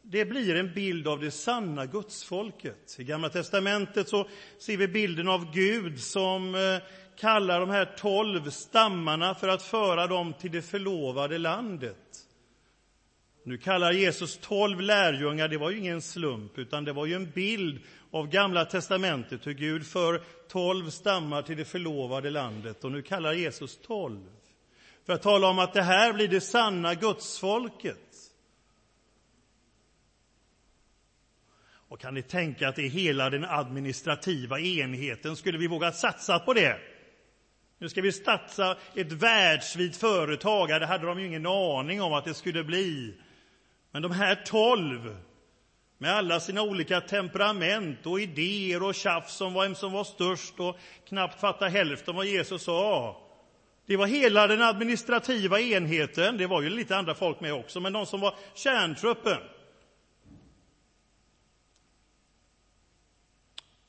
det 0.02 0.24
blir 0.24 0.56
en 0.56 0.74
bild 0.74 1.08
av 1.08 1.20
det 1.20 1.30
sanna 1.30 1.86
gudsfolket. 1.86 2.96
I 2.98 3.04
Gamla 3.04 3.28
testamentet 3.28 4.08
så 4.08 4.28
ser 4.58 4.76
vi 4.76 4.88
bilden 4.88 5.28
av 5.28 5.52
Gud 5.52 6.00
som 6.00 6.54
eh, 6.54 6.78
kallar 7.16 7.60
de 7.60 7.70
här 7.70 7.84
tolv 7.84 8.50
stammarna 8.50 9.34
för 9.34 9.48
att 9.48 9.62
föra 9.62 10.06
dem 10.06 10.32
till 10.32 10.50
det 10.50 10.62
förlovade 10.62 11.38
landet. 11.38 12.25
Nu 13.46 13.58
kallar 13.58 13.92
Jesus 13.92 14.38
tolv 14.38 14.80
lärjungar, 14.80 15.48
det 15.48 15.58
var 15.58 15.70
ju 15.70 15.78
ingen 15.78 16.02
slump, 16.02 16.58
utan 16.58 16.84
det 16.84 16.92
var 16.92 17.06
ju 17.06 17.14
en 17.14 17.30
bild 17.30 17.80
av 18.10 18.28
Gamla 18.28 18.64
testamentet, 18.64 19.46
hur 19.46 19.52
Gud 19.52 19.86
för 19.86 20.22
tolv 20.48 20.90
stammar 20.90 21.42
till 21.42 21.56
det 21.56 21.64
förlovade 21.64 22.30
landet. 22.30 22.84
Och 22.84 22.92
nu 22.92 23.02
kallar 23.02 23.32
Jesus 23.32 23.78
tolv, 23.82 24.20
för 25.04 25.12
att 25.12 25.22
tala 25.22 25.48
om 25.48 25.58
att 25.58 25.74
det 25.74 25.82
här 25.82 26.12
blir 26.12 26.28
det 26.28 26.40
sanna 26.40 26.94
gudsfolket. 26.94 28.16
Och 31.88 32.00
kan 32.00 32.14
ni 32.14 32.22
tänka 32.22 32.68
att 32.68 32.76
det 32.76 32.86
är 32.86 32.90
hela 32.90 33.30
den 33.30 33.44
administrativa 33.44 34.60
enheten? 34.60 35.36
Skulle 35.36 35.58
vi 35.58 35.66
våga 35.66 35.92
satsa 35.92 36.38
på 36.38 36.54
det? 36.54 36.78
Nu 37.78 37.88
ska 37.88 38.02
vi 38.02 38.12
satsa 38.12 38.76
ett 38.94 39.12
världsvitt 39.12 39.96
företag. 39.96 40.68
Det 40.68 40.86
hade 40.86 41.06
de 41.06 41.20
ju 41.20 41.26
ingen 41.26 41.46
aning 41.46 42.02
om 42.02 42.12
att 42.12 42.24
det 42.24 42.34
skulle 42.34 42.64
bli. 42.64 43.14
Men 43.96 44.02
de 44.02 44.12
här 44.12 44.34
tolv, 44.34 45.16
med 45.98 46.14
alla 46.14 46.40
sina 46.40 46.62
olika 46.62 47.00
temperament 47.00 48.06
och 48.06 48.20
idéer 48.20 48.82
och 48.82 48.94
tjafs 48.94 49.40
om 49.40 49.54
vem 49.54 49.74
som 49.74 49.92
var 49.92 50.04
störst 50.04 50.60
och 50.60 50.76
knappt 51.08 51.40
fatta 51.40 51.66
hälften 51.66 52.14
vad 52.14 52.26
Jesus 52.26 52.62
sa. 52.62 53.16
Det 53.86 53.96
var 53.96 54.06
hela 54.06 54.46
den 54.46 54.62
administrativa 54.62 55.60
enheten, 55.60 56.36
det 56.36 56.46
var 56.46 56.62
ju 56.62 56.70
lite 56.70 56.96
andra 56.96 57.14
folk 57.14 57.40
med 57.40 57.54
också, 57.54 57.80
men 57.80 57.92
de 57.92 58.06
som 58.06 58.20
var 58.20 58.34
kärntruppen. 58.54 59.38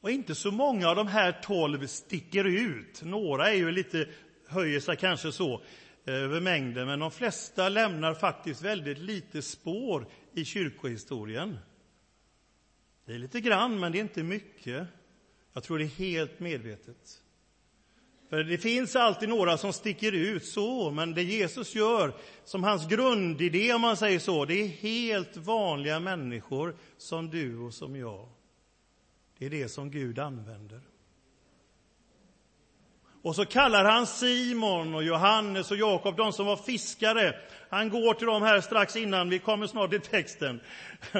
Och 0.01 0.11
inte 0.11 0.35
så 0.35 0.51
många 0.51 0.89
av 0.89 0.95
de 0.95 1.07
här 1.07 1.31
tolv 1.31 1.87
sticker 1.87 2.45
ut. 2.45 3.01
Några 3.03 3.49
är 3.49 3.55
ju 3.55 3.71
lite, 3.71 4.07
höjer 4.47 4.79
sig 4.79 4.97
kanske 4.97 5.31
så 5.31 5.61
över 6.07 6.39
mängden, 6.39 6.87
men 6.87 6.99
de 6.99 7.11
flesta 7.11 7.69
lämnar 7.69 8.13
faktiskt 8.13 8.61
väldigt 8.61 8.97
lite 8.97 9.41
spår 9.41 10.07
i 10.33 10.45
kyrkohistorien. 10.45 11.57
Det 13.05 13.13
är 13.13 13.19
lite 13.19 13.41
grann, 13.41 13.79
men 13.79 13.91
det 13.91 13.97
är 13.97 14.01
inte 14.01 14.23
mycket. 14.23 14.87
Jag 15.53 15.63
tror 15.63 15.79
det 15.79 15.85
är 15.85 15.87
helt 15.87 16.39
medvetet. 16.39 17.21
För 18.29 18.43
det 18.43 18.57
finns 18.57 18.95
alltid 18.95 19.29
några 19.29 19.57
som 19.57 19.73
sticker 19.73 20.11
ut 20.11 20.45
så, 20.45 20.91
men 20.91 21.13
det 21.13 21.23
Jesus 21.23 21.75
gör 21.75 22.13
som 22.43 22.63
hans 22.63 22.87
grundidé, 22.87 23.73
om 23.73 23.81
man 23.81 23.97
säger 23.97 24.19
så, 24.19 24.45
det 24.45 24.53
är 24.53 24.67
helt 24.67 25.37
vanliga 25.37 25.99
människor 25.99 26.75
som 26.97 27.29
du 27.29 27.57
och 27.57 27.73
som 27.73 27.95
jag. 27.95 28.29
Det 29.37 29.45
är 29.45 29.49
det 29.49 29.69
som 29.69 29.91
Gud 29.91 30.19
använder. 30.19 30.81
Och 33.27 33.35
så 33.35 33.45
kallar 33.45 33.85
han 33.85 34.07
Simon 34.07 34.95
och 34.95 35.03
Johannes 35.03 35.71
och 35.71 35.77
Jakob, 35.77 36.17
de 36.17 36.33
som 36.33 36.45
var 36.45 36.57
fiskare. 36.57 37.35
Han 37.69 37.89
går 37.89 38.13
till 38.13 38.27
dem 38.27 38.41
här 38.41 38.61
strax 38.61 38.95
innan, 38.95 39.29
vi 39.29 39.39
kommer 39.39 39.67
snart 39.67 39.89
till 39.89 40.01
texten. 40.01 40.59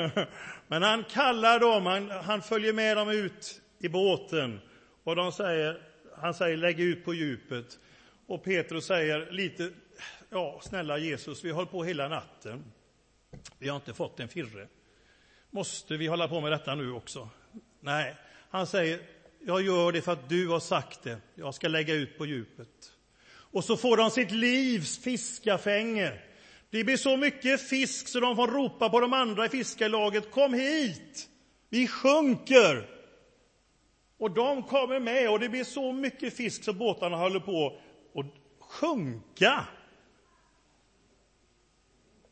Men 0.67 0.83
han 0.83 1.03
kallar 1.03 1.59
dem, 1.59 1.85
han, 1.85 2.09
han 2.09 2.41
följer 2.41 2.73
med 2.73 2.97
dem 2.97 3.09
ut 3.09 3.61
i 3.79 3.89
båten. 3.89 4.59
Och 5.03 5.15
de 5.15 5.31
säger, 5.31 5.81
han 6.17 6.33
säger 6.33 6.57
lägg 6.57 6.79
ut 6.79 7.05
på 7.05 7.13
djupet. 7.13 7.79
Och 8.27 8.43
Petrus 8.43 8.85
säger 8.85 9.31
lite, 9.31 9.71
ja 10.29 10.59
snälla 10.63 10.97
Jesus, 10.97 11.43
vi 11.43 11.49
har 11.49 11.55
hållit 11.55 11.71
på 11.71 11.83
hela 11.83 12.07
natten. 12.07 12.63
Vi 13.57 13.69
har 13.69 13.75
inte 13.75 13.93
fått 13.93 14.19
en 14.19 14.27
firre. 14.27 14.67
Måste 15.49 15.97
vi 15.97 16.07
hålla 16.07 16.27
på 16.27 16.41
med 16.41 16.51
detta 16.51 16.75
nu 16.75 16.91
också? 16.91 17.29
Nej, 17.79 18.15
han 18.49 18.67
säger, 18.67 18.99
jag 19.47 19.61
gör 19.61 19.91
det 19.91 20.01
för 20.01 20.11
att 20.11 20.29
du 20.29 20.47
har 20.47 20.59
sagt 20.59 21.03
det. 21.03 21.17
Jag 21.35 21.53
ska 21.53 21.67
lägga 21.67 21.93
ut 21.93 22.17
på 22.17 22.25
djupet. 22.25 22.91
Och 23.29 23.63
så 23.63 23.77
får 23.77 23.97
de 23.97 24.11
sitt 24.11 24.31
livs 24.31 25.03
fiskafänge. 25.03 26.13
Det 26.69 26.83
blir 26.83 26.97
så 26.97 27.17
mycket 27.17 27.61
fisk 27.69 28.07
så 28.07 28.19
de 28.19 28.35
får 28.35 28.47
ropa 28.47 28.89
på 28.89 28.99
de 28.99 29.13
andra 29.13 29.45
i 29.45 29.49
fiskarlaget, 29.49 30.31
kom 30.31 30.53
hit! 30.53 31.29
Vi 31.69 31.87
sjunker! 31.87 32.89
Och 34.17 34.31
de 34.31 34.63
kommer 34.63 34.99
med 34.99 35.29
och 35.29 35.39
det 35.39 35.49
blir 35.49 35.63
så 35.63 35.91
mycket 35.93 36.37
fisk 36.37 36.63
så 36.63 36.73
båtarna 36.73 37.17
håller 37.17 37.39
på 37.39 37.79
att 38.15 38.25
sjunka. 38.59 39.65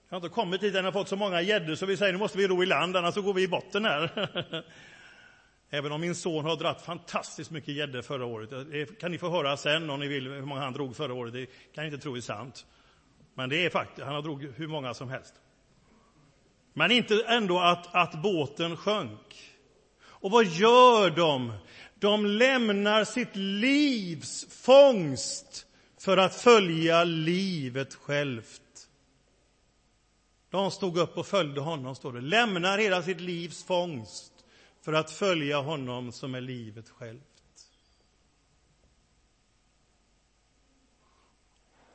Jag 0.10 0.18
har 0.18 0.18
inte 0.18 0.30
kommit 0.30 0.62
dit 0.62 0.76
än 0.76 0.86
och 0.86 0.94
fått 0.94 1.10
så 1.10 1.16
många 1.16 1.42
gäddor 1.42 1.76
så 1.76 1.86
vi 1.86 1.98
säger 1.98 2.14
nu 2.14 2.20
måste 2.20 2.38
vi 2.38 2.48
ro 2.48 2.64
i 2.64 2.66
land 2.66 2.98
annars 2.98 3.14
så 3.14 3.22
går 3.22 3.34
vi 3.34 3.44
i 3.44 3.48
botten 3.48 3.86
här. 3.86 4.30
Även 5.76 5.92
om 5.92 6.02
min 6.02 6.16
son 6.16 6.46
har 6.46 6.56
dratt 6.56 6.82
fantastiskt 6.82 7.52
mycket 7.52 7.76
gäddor 7.76 8.02
förra 8.02 8.26
året. 8.26 8.52
Eh, 8.52 8.60
det 8.60 9.00
kan 9.00 9.12
ni 9.12 9.18
få 9.18 9.30
höra 9.30 9.58
sen 9.58 9.90
om 9.90 10.00
ni 10.00 10.08
vill 10.08 10.28
hur 10.28 10.42
många 10.42 10.62
han 10.62 10.74
drog 10.74 10.96
förra 10.96 11.14
året. 11.14 11.34
Det 11.34 11.46
kan 11.46 11.84
jag 11.84 11.94
inte 11.94 12.04
tro 12.04 12.16
är 12.16 12.22
sant. 12.22 12.66
Men 13.34 13.50
det 13.50 13.66
är 13.66 13.70
faktiskt, 13.70 14.06
han 14.06 14.16
har 14.16 14.22
drog 14.22 14.44
hur 14.44 14.68
många 14.68 14.94
som 14.94 15.10
helst. 15.10 15.34
Men 16.74 16.92
inte 16.92 17.26
ändå 17.28 17.60
att, 17.60 17.96
att 17.96 18.22
båten 18.22 18.78
sjönk. 18.78 19.56
Och 20.02 20.32
vad 20.32 20.46
gör 20.46 21.10
de? 21.10 21.54
De 22.00 22.26
lämnar 22.26 23.04
sitt 23.04 23.36
livs 23.36 24.64
fångst 24.64 25.66
för 26.00 26.18
att 26.18 26.36
följa 26.36 27.04
livet 27.04 27.94
självt. 27.94 28.62
De 30.50 30.72
stod 30.72 30.98
upp 30.98 31.18
och 31.18 31.28
följde 31.28 31.62
honom, 31.62 31.96
står 31.96 32.14
det. 32.14 32.22
Lämnar 32.22 32.78
hela 32.78 33.04
sitt 33.04 33.22
livs 33.22 33.64
fångst 33.64 34.35
för 34.86 34.94
att 34.94 35.12
följa 35.12 35.58
honom 35.58 36.12
som 36.12 36.36
är 36.36 36.42
livet 36.42 36.90
självt. 36.90 37.22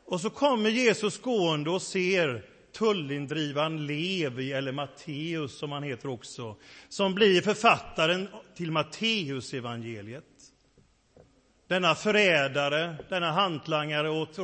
Och 0.05 0.21
så 0.21 0.31
kommer 0.31 0.71
Jesus 0.71 1.21
gående 1.21 1.71
och 1.71 1.83
ser 1.83 2.45
tullindrivaren 2.73 3.87
Levi, 3.87 4.53
eller 4.53 4.73
Matteus 4.73 5.59
som 5.59 5.73
han 5.73 5.83
heter 5.83 6.09
också, 6.09 6.57
som 6.89 7.15
blir 7.15 7.43
författaren 7.43 8.29
till 8.55 8.73
Matteusevangeliet. 8.73 10.25
Denna 11.67 11.95
förrädare, 11.95 12.97
denna 13.09 13.33
hantlangare 13.33 14.11
åt 14.11 14.39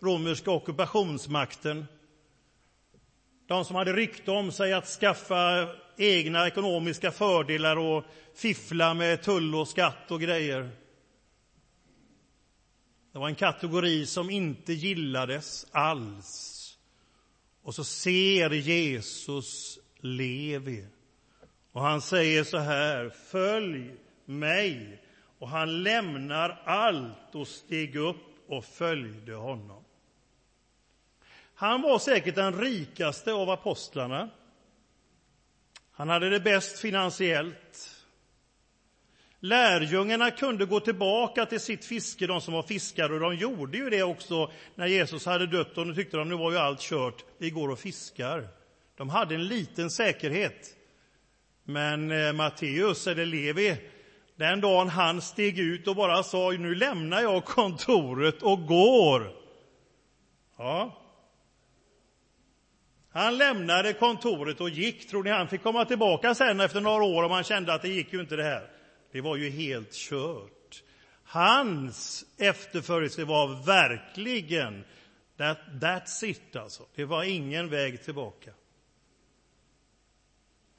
romerska 0.00 0.50
ockupationsmakten. 0.50 1.86
De 3.46 3.64
som 3.64 3.76
hade 3.76 3.92
rykte 3.92 4.30
om 4.30 4.52
sig 4.52 4.72
att 4.72 4.86
skaffa 4.86 5.68
egna 6.00 6.46
ekonomiska 6.46 7.10
fördelar 7.10 7.76
och 7.76 8.04
fiffla 8.34 8.94
med 8.94 9.22
tull 9.22 9.54
och 9.54 9.68
skatt 9.68 10.10
och 10.10 10.20
grejer. 10.20 10.70
Det 13.12 13.18
var 13.18 13.28
en 13.28 13.34
kategori 13.34 14.06
som 14.06 14.30
inte 14.30 14.72
gillades 14.72 15.66
alls. 15.72 16.56
Och 17.62 17.74
så 17.74 17.84
ser 17.84 18.50
Jesus 18.50 19.78
Levi. 20.00 20.86
Och 21.72 21.82
han 21.82 22.00
säger 22.00 22.44
så 22.44 22.58
här, 22.58 23.10
följ 23.10 23.94
mig. 24.24 25.02
Och 25.38 25.48
han 25.48 25.82
lämnar 25.82 26.62
allt 26.64 27.34
och 27.34 27.48
steg 27.48 27.96
upp 27.96 28.48
och 28.48 28.64
följde 28.64 29.34
honom. 29.34 29.84
Han 31.54 31.82
var 31.82 31.98
säkert 31.98 32.34
den 32.34 32.60
rikaste 32.60 33.32
av 33.32 33.50
apostlarna. 33.50 34.30
Han 36.00 36.08
hade 36.08 36.30
det 36.30 36.40
bäst 36.40 36.78
finansiellt. 36.78 37.90
Lärjungarna 39.40 40.30
kunde 40.30 40.66
gå 40.66 40.80
tillbaka 40.80 41.46
till 41.46 41.60
sitt 41.60 41.84
fiske, 41.84 42.26
de 42.26 42.40
som 42.40 42.54
var 42.54 42.62
fiskare, 42.62 43.14
och 43.14 43.20
de 43.20 43.36
gjorde 43.36 43.78
ju 43.78 43.90
det 43.90 44.02
också 44.02 44.52
när 44.74 44.86
Jesus 44.86 45.26
hade 45.26 45.46
dött. 45.46 45.78
Och 45.78 45.86
nu 45.86 45.94
tyckte 45.94 46.16
de 46.16 46.28
nu 46.28 46.36
var 46.36 46.52
ju 46.52 46.58
allt 46.58 46.80
kört, 46.80 47.24
vi 47.38 47.50
går 47.50 47.68
och 47.68 47.78
fiskar. 47.78 48.48
De 48.96 49.08
hade 49.08 49.34
en 49.34 49.46
liten 49.46 49.90
säkerhet. 49.90 50.76
Men 51.64 52.10
eh, 52.10 52.32
Matteus, 52.32 53.06
eller 53.06 53.26
Levi, 53.26 53.76
den 54.36 54.60
dagen 54.60 54.88
han 54.88 55.22
steg 55.22 55.58
ut 55.58 55.88
och 55.88 55.96
bara 55.96 56.22
sa 56.22 56.50
nu 56.50 56.74
lämnar 56.74 57.20
jag 57.20 57.44
kontoret 57.44 58.42
och 58.42 58.66
går. 58.66 59.32
Ja. 60.58 60.99
Han 63.12 63.38
lämnade 63.38 63.92
kontoret 63.92 64.60
och 64.60 64.70
gick. 64.70 65.08
Tror 65.08 65.22
ni 65.22 65.30
han 65.30 65.48
fick 65.48 65.62
komma 65.62 65.84
tillbaka 65.84 66.34
sen 66.34 66.60
efter 66.60 66.80
några 66.80 67.04
år 67.04 67.22
om 67.22 67.30
han 67.30 67.44
kände 67.44 67.74
att 67.74 67.82
det 67.82 67.88
gick 67.88 68.12
ju 68.12 68.20
inte 68.20 68.36
det 68.36 68.44
här? 68.44 68.70
Det 69.12 69.20
var 69.20 69.36
ju 69.36 69.50
helt 69.50 69.92
kört. 69.92 70.82
Hans 71.24 72.24
efterföljelse 72.38 73.24
var 73.24 73.66
verkligen 73.66 74.84
that, 75.36 75.58
that's 75.80 76.24
it, 76.24 76.56
alltså. 76.56 76.82
Det 76.94 77.04
var 77.04 77.24
ingen 77.24 77.68
väg 77.68 78.04
tillbaka. 78.04 78.50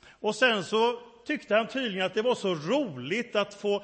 Och 0.10 0.36
sen 0.36 0.64
så 0.64 1.00
tyckte 1.26 1.56
han 1.56 1.68
tydligen 1.68 2.06
att 2.06 2.14
det 2.14 2.22
var 2.22 2.36
så 2.36 2.56
roligt 2.56 3.36
att 3.36 3.54
få 3.54 3.84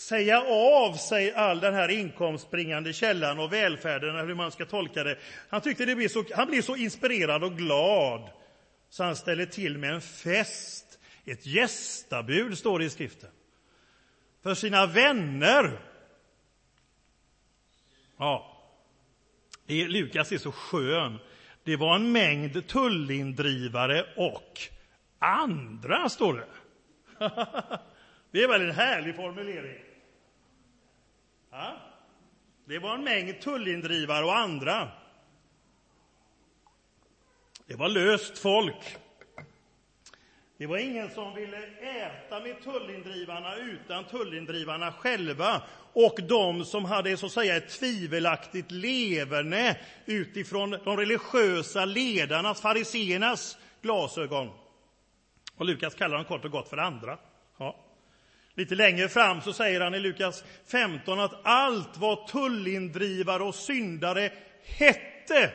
säga 0.00 0.42
av 0.48 0.94
sig 0.94 1.34
all 1.34 1.60
den 1.60 1.74
här 1.74 1.88
inkomstbringande 1.88 2.92
källan 2.92 3.38
och 3.38 3.52
välfärden, 3.52 4.16
eller 4.16 4.26
hur 4.26 4.34
man 4.34 4.52
ska 4.52 4.64
tolka 4.64 5.04
det. 5.04 5.18
Han 5.48 5.60
tyckte 5.60 5.84
det 5.84 5.96
blev 5.96 6.08
så, 6.08 6.24
han 6.34 6.46
blev 6.46 6.62
så 6.62 6.76
inspirerad 6.76 7.44
och 7.44 7.56
glad 7.56 8.30
så 8.90 9.04
han 9.04 9.16
ställer 9.16 9.46
till 9.46 9.78
med 9.78 9.94
en 9.94 10.00
fest. 10.00 10.98
Ett 11.24 11.46
gästabud, 11.46 12.58
står 12.58 12.78
det 12.78 12.84
i 12.84 12.90
skriften 12.90 13.30
för 14.42 14.54
sina 14.54 14.86
vänner. 14.86 15.80
Ja, 18.18 18.56
Lukas 19.66 20.32
är 20.32 20.38
så 20.38 20.52
skön. 20.52 21.18
Det 21.64 21.76
var 21.76 21.96
en 21.96 22.12
mängd 22.12 22.66
tullindrivare 22.66 24.06
och 24.16 24.60
andra, 25.18 26.08
står 26.08 26.34
det. 26.34 26.46
Det 28.32 28.42
är 28.42 28.48
väl 28.48 28.62
en 28.62 28.70
härlig 28.70 29.16
formulering? 29.16 29.89
Ja? 31.50 31.76
Det 32.64 32.78
var 32.78 32.94
en 32.94 33.04
mängd 33.04 33.40
tullindrivare 33.40 34.24
och 34.24 34.36
andra. 34.36 34.88
Det 37.66 37.74
var 37.76 37.88
löst 37.88 38.38
folk. 38.38 38.96
Det 40.56 40.66
var 40.66 40.78
ingen 40.78 41.10
som 41.10 41.34
ville 41.34 41.66
äta 41.80 42.40
med 42.40 42.62
tullindrivarna 42.62 43.56
utan 43.56 44.04
tullindrivarna 44.04 44.92
själva 44.92 45.62
och 45.92 46.18
de 46.28 46.64
som 46.64 46.84
hade 46.84 47.16
så 47.16 47.26
att 47.26 47.32
säga 47.32 47.56
ett 47.56 47.68
tvivelaktigt 47.68 48.70
leverne 48.70 49.76
utifrån 50.06 50.70
de 50.70 50.96
religiösa 50.96 51.84
ledarnas, 51.84 52.60
fariseernas 52.60 53.58
glasögon. 53.82 54.50
Och 55.56 55.66
Lukas 55.66 55.94
kallar 55.94 56.16
dem 56.16 56.24
kort 56.24 56.44
och 56.44 56.50
gott 56.50 56.68
för 56.68 56.76
andra. 56.76 57.18
Ja. 57.58 57.76
Lite 58.60 58.74
längre 58.74 59.08
fram 59.08 59.40
så 59.40 59.52
säger 59.52 59.80
han 59.80 59.94
i 59.94 60.00
Lukas 60.00 60.44
15 60.66 61.20
att 61.20 61.40
allt 61.42 61.96
vad 61.96 62.26
tullindrivare 62.26 63.42
och 63.42 63.54
syndare 63.54 64.32
hette 64.64 65.52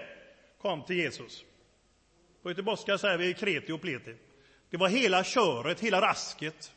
kom 0.61 0.83
till 0.83 0.95
Jesus. 0.95 1.45
På 2.43 2.49
göteborgska 2.49 2.97
säger 2.97 3.17
vi 3.17 3.33
kreti 3.33 3.71
och 3.71 3.81
pleti. 3.81 4.15
Det 4.69 4.77
var 4.77 4.87
hela 4.87 5.23
köret, 5.23 5.79
hela 5.79 6.01
rasket. 6.01 6.73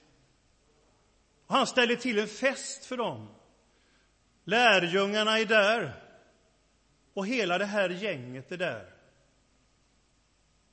Och 1.47 1.55
han 1.55 1.67
ställer 1.67 1.97
till 1.97 2.19
en 2.19 2.29
fest 2.29 2.87
för 2.87 2.97
dem. 2.97 3.29
Lärjungarna 4.45 5.39
är 5.39 5.45
där. 5.45 5.93
Och 7.15 7.27
hela 7.27 7.59
det 7.59 7.67
här 7.67 7.89
gänget 7.89 8.53
är 8.53 8.57
där. 8.57 8.87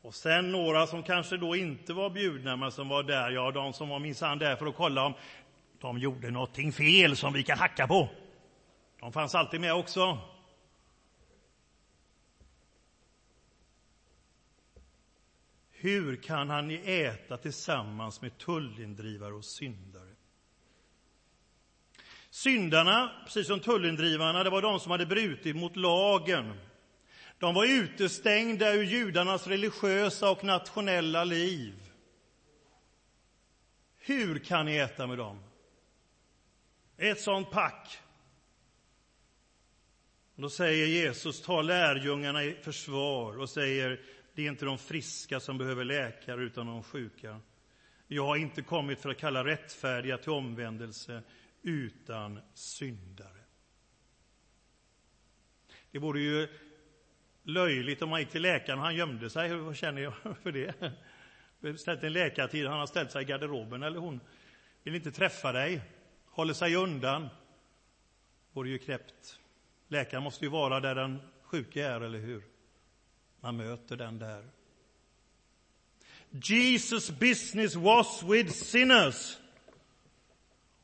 Och 0.02 0.16
sen 0.16 0.52
några 0.52 0.88
som 0.88 1.04
kanske 1.04 1.38
då 1.38 1.56
inte 1.56 1.94
var 1.94 2.10
bjudna, 2.10 2.56
men 2.56 2.72
som 2.72 2.90
var 2.90 3.04
där, 3.04 3.32
ja, 3.32 3.52
de 3.52 3.74
som 3.74 3.90
var 3.90 4.00
minsann 4.00 4.40
där 4.40 4.56
för 4.56 4.66
att 4.66 4.76
kolla 4.76 5.06
om 5.06 5.14
de 5.86 5.98
gjorde 5.98 6.32
någonting 6.32 6.72
fel 6.72 7.16
som 7.16 7.34
vi 7.34 7.44
kan 7.44 7.58
hacka 7.58 7.88
på. 7.88 8.10
De 9.00 9.14
fanns 9.14 9.36
alltid 9.36 9.62
med 9.62 9.74
också. 9.74 10.20
Hur 15.72 16.16
kan 16.16 16.50
han 16.50 16.72
äta 16.72 17.38
tillsammans 17.38 18.22
med 18.22 18.38
tullindrivare 18.38 19.34
och 19.34 19.46
syndare? 19.46 20.16
Syndarna, 22.30 23.12
precis 23.24 23.48
som 23.48 23.60
tullindrivarna, 23.60 24.44
det 24.44 24.50
var 24.50 24.62
de 24.62 24.80
som 24.80 24.92
hade 24.92 25.06
brutit 25.06 25.56
mot 25.56 25.76
lagen. 25.76 26.54
De 27.40 27.54
var 27.54 27.66
utestängda 27.66 28.74
ur 28.74 28.84
judarnas 28.84 29.48
religiösa 29.48 30.32
och 30.32 30.44
nationella 30.44 31.24
liv. 31.24 31.74
Hur 33.98 34.40
kan 34.40 34.66
ni 34.66 34.78
äta 34.78 35.08
med 35.08 35.18
dem? 35.18 35.40
Ett 36.98 37.22
sånt 37.22 37.52
pack. 37.52 38.00
Då 40.36 40.50
säger 40.50 40.88
Jesus, 40.88 41.42
ta 41.42 41.62
lärjungarna 41.62 42.44
i 42.44 42.54
försvar 42.54 43.40
och 43.40 43.50
säger 43.50 44.02
det 44.34 44.46
är 44.46 44.50
inte 44.50 44.66
de 44.66 44.78
friska 44.78 45.40
som 45.40 45.58
behöver 45.58 45.84
läkare, 45.84 46.44
utan 46.44 46.66
de 46.68 46.84
sjuka. 46.84 47.40
Jag 48.08 48.26
har 48.26 48.36
inte 48.36 48.62
kommit 48.62 49.00
för 49.00 49.10
att 49.10 49.18
kalla 49.18 49.46
rättfärdiga 49.46 50.18
till 50.18 50.32
omvändelse, 50.32 51.24
utan 51.62 52.40
syndare. 52.54 53.40
Det 55.92 56.00
vore 56.00 56.20
ju 56.20 56.48
löjligt 57.44 58.02
om 58.02 58.10
man 58.10 58.20
gick 58.20 58.30
till 58.30 58.42
läkaren 58.42 58.80
och 58.80 58.86
han 58.86 58.96
gömde 58.96 59.30
sig. 59.30 59.56
Vad 59.56 59.76
känner 59.76 60.02
jag 60.02 60.14
för 60.44 60.52
det? 60.52 60.94
Ställt 61.80 62.04
en 62.04 62.14
läkartid, 62.14 62.68
han 62.68 62.80
har 62.80 62.88
ställt 62.88 63.12
sig 63.12 63.22
i 63.22 63.26
garderoben 63.26 63.84
eller 63.84 64.00
hon 64.00 64.20
vill 64.84 64.96
inte 64.96 65.12
träffa 65.12 65.52
dig, 65.52 65.82
håller 66.36 66.54
sig 66.54 66.76
undan. 66.76 67.30
Vore 68.54 68.70
ju 68.70 68.78
knäppt. 68.78 69.40
Läkaren 69.88 70.24
måste 70.24 70.46
ju 70.46 70.52
vara 70.52 70.80
där 70.80 70.96
den 70.96 71.22
sjuke 71.44 71.86
är, 71.86 72.02
eller 72.02 72.20
hur? 72.20 72.44
Man 73.40 73.58
möter 73.58 73.96
den 73.96 74.20
där. 74.20 74.44
Jesus 76.30 77.12
business 77.12 77.76
was 77.76 78.24
with 78.24 78.52
sinners. 78.52 79.38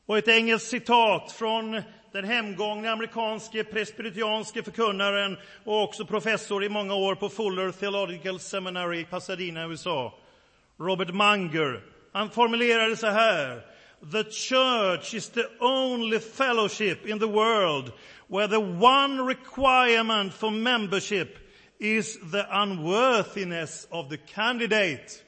Och 0.06 0.18
ett 0.18 0.28
engelskt 0.28 0.70
citat 0.70 1.32
från 1.32 1.82
den 2.12 2.26
hemgångne 2.26 2.92
amerikanske 2.92 3.64
presbyterianske 3.64 4.64
förkunnaren 4.64 5.38
och 5.64 5.84
också 5.84 6.06
professor 6.06 6.64
i 6.64 6.70
många 6.70 6.96
år 6.96 7.16
på 7.16 7.30
Fuller 7.30 7.72
Theological 7.72 8.40
Seminary 8.40 9.00
i 9.00 9.06
Pasadena, 9.06 9.68
USA, 9.68 10.20
Robert 10.78 11.14
Munger. 11.14 11.84
Han 12.12 12.30
formulerade 12.30 12.98
så 12.98 13.08
här. 13.08 13.71
The 14.02 14.24
church 14.24 15.14
is 15.14 15.30
the 15.30 15.50
only 15.60 16.20
fellowship 16.20 17.06
in 17.06 17.20
the 17.20 17.28
world 17.28 17.94
where 18.28 18.48
the 18.48 18.60
one 18.60 19.22
requirement 19.22 20.34
for 20.34 20.50
membership 20.50 21.38
is 21.80 22.18
the 22.32 22.48
unworthiness 22.62 23.88
of 23.92 24.10
the 24.10 24.18
candidate. 24.18 25.24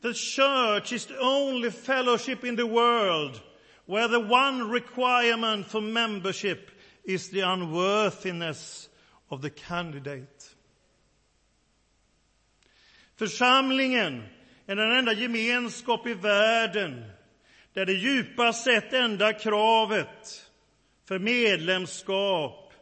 The 0.00 0.14
church 0.14 0.92
is 0.92 1.06
the 1.06 1.18
only 1.18 1.70
fellowship 1.70 2.44
in 2.44 2.56
the 2.56 2.66
world 2.66 3.40
where 3.84 4.08
the 4.08 4.20
one 4.20 4.70
requirement 4.70 5.66
for 5.66 5.82
membership 5.82 6.70
is 7.04 7.28
the 7.28 7.40
unworthiness 7.40 8.88
of 9.30 9.42
the 9.42 9.50
candidate. 9.50 10.54
Församlingen 13.18 14.24
än 14.70 14.76
den 14.76 14.92
enda 14.92 15.12
gemenskap 15.12 16.06
i 16.06 16.14
världen 16.14 17.04
där 17.72 17.86
det 17.86 17.92
djupast 17.92 18.64
sett 18.64 18.92
enda 18.92 19.32
kravet 19.32 20.50
för 21.08 21.18
medlemskap, 21.18 22.72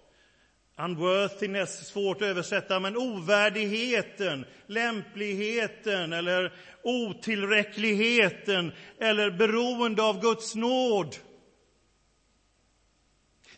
unworthiness, 0.79 1.89
svårt 1.89 2.17
att 2.17 2.23
översätta, 2.23 2.81
men 2.81 2.97
ovärdigheten, 2.97 4.45
lämpligheten 4.67 6.13
eller 6.13 6.53
otillräckligheten 6.83 8.73
eller 8.99 9.31
beroende 9.31 10.03
av 10.03 10.21
Guds 10.21 10.55
nåd. 10.55 11.17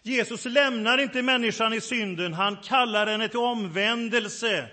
Jesus 0.02 0.44
lämnar 0.44 0.98
inte 0.98 1.22
människan 1.22 1.72
i 1.72 1.80
synden, 1.80 2.34
han 2.34 2.56
kallar 2.56 3.06
henne 3.06 3.28
till 3.28 3.38
omvändelse 3.38 4.68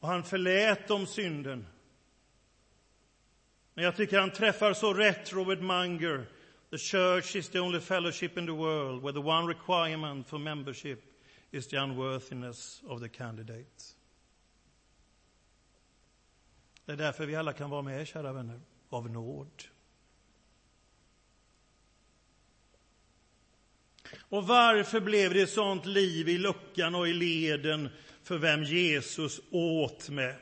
och 0.00 0.08
han 0.08 0.24
förlät 0.24 0.88
dem 0.88 1.06
synden. 1.06 1.66
Men 3.74 3.84
jag 3.84 3.96
tycker 3.96 4.18
han 4.18 4.30
träffar 4.30 4.74
så 4.74 4.94
rätt, 4.94 5.32
Robert 5.32 5.60
Munger. 5.60 6.26
The 6.70 6.78
church 6.78 7.36
is 7.36 7.48
the 7.48 7.60
only 7.60 7.80
fellowship 7.80 8.38
in 8.38 8.46
the 8.46 8.52
world 8.52 9.02
where 9.02 9.12
the 9.12 9.28
one 9.28 9.48
requirement 9.48 10.28
for 10.28 10.38
membership 10.38 10.98
is 11.50 11.68
the 11.68 11.76
unworthiness 11.76 12.82
of 12.86 13.00
the 13.00 13.08
candidate. 13.08 13.84
Det 16.84 16.92
är 16.92 16.96
därför 16.96 17.26
vi 17.26 17.36
alla 17.36 17.52
kan 17.52 17.70
vara 17.70 17.82
med, 17.82 18.06
kära 18.06 18.32
vänner, 18.32 18.60
av 18.88 19.10
nåd. 19.10 19.62
Och 24.18 24.46
varför 24.46 25.00
blev 25.00 25.34
det 25.34 25.46
sånt 25.46 25.86
liv 25.86 26.28
i 26.28 26.38
luckan 26.38 26.94
och 26.94 27.08
i 27.08 27.12
leden 27.12 27.88
för 28.22 28.38
vem 28.38 28.64
Jesus 28.64 29.40
åt 29.50 30.08
med? 30.08 30.36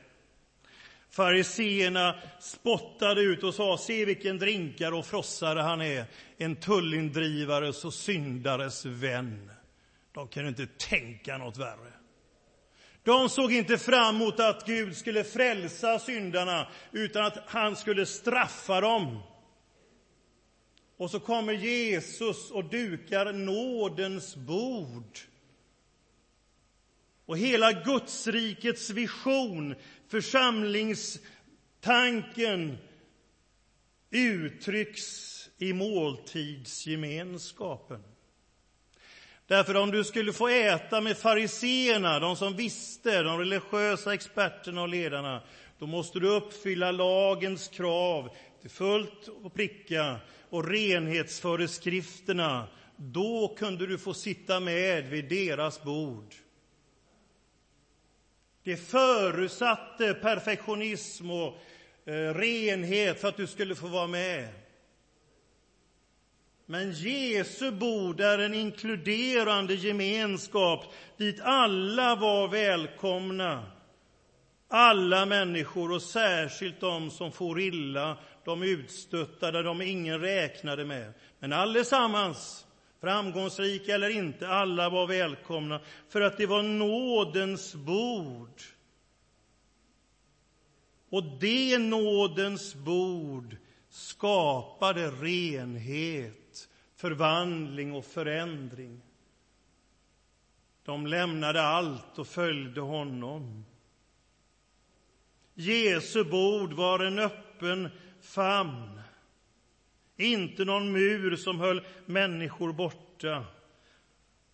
Fariseerna 1.10 2.18
spottade 2.40 3.20
ut 3.20 3.42
och 3.42 3.54
sa, 3.54 3.78
se 3.78 4.04
vilken 4.04 4.38
drinkare 4.38 4.94
och 4.94 5.06
frossare 5.06 5.60
han 5.60 5.80
är, 5.80 6.04
en 6.38 6.56
tullindrivares 6.56 7.84
och 7.84 7.94
syndares 7.94 8.84
vän. 8.84 9.50
De 10.12 10.28
kunde 10.28 10.48
inte 10.48 10.66
tänka 10.66 11.38
något 11.38 11.56
värre. 11.56 11.92
De 13.02 13.28
såg 13.28 13.52
inte 13.52 13.78
fram 13.78 14.16
emot 14.16 14.40
att 14.40 14.66
Gud 14.66 14.96
skulle 14.96 15.24
frälsa 15.24 15.98
syndarna, 15.98 16.68
utan 16.92 17.24
att 17.24 17.38
han 17.46 17.76
skulle 17.76 18.06
straffa 18.06 18.80
dem. 18.80 19.18
Och 20.96 21.10
så 21.10 21.20
kommer 21.20 21.52
Jesus 21.52 22.50
och 22.50 22.64
dukar 22.64 23.32
nådens 23.32 24.36
bord. 24.36 25.18
Och 27.30 27.38
hela 27.38 27.72
Gudsrikets 27.72 28.90
vision, 28.90 29.74
församlingstanken, 30.08 32.78
uttrycks 34.10 35.04
i 35.58 35.72
måltidsgemenskapen. 35.72 38.02
Därför 39.46 39.76
om 39.76 39.90
du 39.90 40.04
skulle 40.04 40.32
få 40.32 40.48
äta 40.48 41.00
med 41.00 41.16
fariseerna, 41.16 42.20
de 42.20 42.36
som 42.36 42.56
visste, 42.56 43.22
de 43.22 43.38
religiösa 43.38 44.14
experterna 44.14 44.82
och 44.82 44.88
ledarna, 44.88 45.42
då 45.78 45.86
måste 45.86 46.20
du 46.20 46.28
uppfylla 46.28 46.92
lagens 46.92 47.68
krav 47.68 48.30
till 48.60 48.70
fullt 48.70 49.28
och 49.42 49.54
pricka 49.54 50.16
och 50.48 50.68
renhetsföreskrifterna. 50.68 52.68
Då 52.96 53.56
kunde 53.58 53.86
du 53.86 53.98
få 53.98 54.14
sitta 54.14 54.60
med 54.60 55.08
vid 55.08 55.28
deras 55.28 55.82
bord. 55.82 56.34
Det 58.64 58.76
förutsatte 58.76 60.14
perfektionism 60.14 61.30
och 61.30 61.58
eh, 62.04 62.34
renhet 62.34 63.20
för 63.20 63.28
att 63.28 63.36
du 63.36 63.46
skulle 63.46 63.74
få 63.74 63.86
vara 63.86 64.06
med. 64.06 64.48
Men 66.66 66.92
Jesu 66.92 67.70
bord 67.70 68.20
är 68.20 68.38
en 68.38 68.54
inkluderande 68.54 69.74
gemenskap 69.74 70.84
dit 71.16 71.40
alla 71.40 72.14
var 72.14 72.48
välkomna. 72.48 73.66
Alla 74.68 75.26
människor, 75.26 75.92
och 75.92 76.02
särskilt 76.02 76.80
de 76.80 77.10
som 77.10 77.32
får 77.32 77.60
illa, 77.60 78.18
de 78.44 78.62
utstötta, 78.62 79.62
de 79.62 79.82
ingen 79.82 80.20
räknade 80.20 80.84
med. 80.84 81.12
Men 81.38 81.52
allesammans, 81.52 82.66
framgångsrika 83.00 83.94
eller 83.94 84.10
inte, 84.10 84.48
alla 84.48 84.90
var 84.90 85.06
välkomna 85.06 85.80
för 86.08 86.20
att 86.20 86.36
det 86.36 86.46
var 86.46 86.62
nådens 86.62 87.74
bord. 87.74 88.62
Och 91.10 91.24
det 91.40 91.78
nådens 91.78 92.74
bord 92.74 93.56
skapade 93.88 95.10
renhet 95.10 96.68
förvandling 97.00 97.92
och 97.92 98.04
förändring. 98.04 99.00
De 100.84 101.06
lämnade 101.06 101.62
allt 101.62 102.18
och 102.18 102.26
följde 102.26 102.80
honom. 102.80 103.64
Jesu 105.54 106.24
bord 106.24 106.72
var 106.72 106.98
en 106.98 107.18
öppen 107.18 107.88
famn, 108.20 109.00
inte 110.20 110.64
någon 110.64 110.92
mur 110.92 111.36
som 111.36 111.60
höll 111.60 111.82
människor 112.06 112.72
borta, 112.72 113.44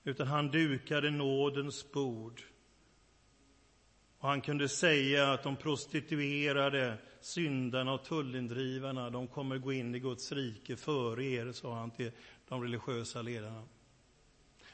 utan 0.05 0.26
han 0.26 0.50
dukade 0.50 1.11
nådens 1.11 1.92
bord. 1.92 2.42
Och 4.18 4.29
han 4.29 4.40
kunde 4.40 4.68
säga 4.68 5.33
att 5.33 5.42
de 5.42 5.57
prostituerade, 5.57 6.98
syndarna 7.20 7.92
och 7.92 8.05
tullindrivarna, 8.05 9.11
de 9.11 9.26
kommer 9.26 9.59
gå 9.59 9.72
in 9.72 9.94
i 9.94 9.98
Guds 9.98 10.33
rike 10.33 10.76
före 10.76 11.24
er, 11.24 11.52
sa 11.52 11.74
han 11.74 11.90
till 11.90 12.11
de 12.48 12.62
religiösa 12.62 13.22
ledarna. 13.22 13.62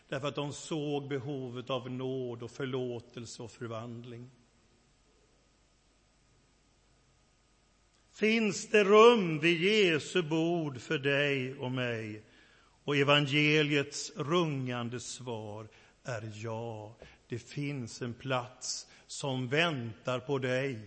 Därför 0.08 0.28
att 0.28 0.34
de 0.34 0.52
såg 0.52 1.08
behovet 1.08 1.70
av 1.70 1.90
nåd 1.90 2.42
och 2.42 2.50
förlåtelse 2.50 3.42
och 3.42 3.50
förvandling. 3.50 4.30
Finns 8.22 8.68
det 8.68 8.84
rum 8.84 9.38
vid 9.38 9.60
Jesu 9.60 10.22
bord 10.22 10.80
för 10.80 10.98
dig 10.98 11.54
och 11.54 11.72
mig? 11.72 12.22
Och 12.84 12.96
evangeliets 12.96 14.12
rungande 14.16 15.00
svar 15.00 15.68
är 16.04 16.30
ja. 16.34 16.96
Det 17.28 17.38
finns 17.38 18.02
en 18.02 18.14
plats 18.14 18.86
som 19.06 19.48
väntar 19.48 20.18
på 20.18 20.38
dig. 20.38 20.78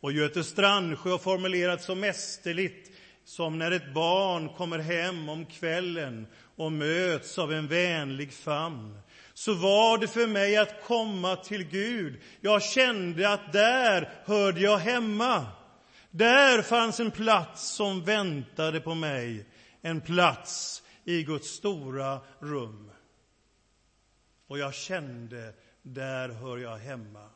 Och 0.00 0.12
Göte 0.12 0.44
Strandsjö 0.44 1.10
har 1.10 1.18
formulerat 1.18 1.82
så 1.82 1.94
mästerligt 1.94 2.90
som 3.24 3.58
när 3.58 3.70
ett 3.70 3.94
barn 3.94 4.48
kommer 4.48 4.78
hem 4.78 5.28
om 5.28 5.46
kvällen 5.46 6.26
och 6.56 6.72
möts 6.72 7.38
av 7.38 7.52
en 7.52 7.68
vänlig 7.68 8.32
famn. 8.32 8.98
Så 9.34 9.54
var 9.54 9.98
det 9.98 10.08
för 10.08 10.26
mig 10.26 10.56
att 10.56 10.82
komma 10.82 11.36
till 11.36 11.64
Gud. 11.64 12.20
Jag 12.40 12.62
kände 12.62 13.32
att 13.32 13.52
där 13.52 14.12
hörde 14.24 14.60
jag 14.60 14.78
hemma. 14.78 15.46
Där 16.16 16.62
fanns 16.62 17.00
en 17.00 17.10
plats 17.10 17.68
som 17.68 18.04
väntade 18.04 18.80
på 18.80 18.94
mig, 18.94 19.46
en 19.80 20.00
plats 20.00 20.82
i 21.04 21.22
Guds 21.22 21.48
stora 21.48 22.20
rum. 22.38 22.90
Och 24.46 24.58
jag 24.58 24.74
kände, 24.74 25.54
där 25.82 26.28
hör 26.28 26.58
jag 26.58 26.76
hemma. 26.76 27.30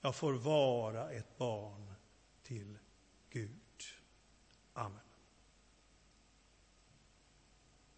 Jag 0.00 0.14
får 0.14 0.32
vara 0.32 1.10
ett 1.10 1.38
barn 1.38 1.94
till 2.42 2.78
Gud. 3.30 3.82
Amen. 4.72 5.01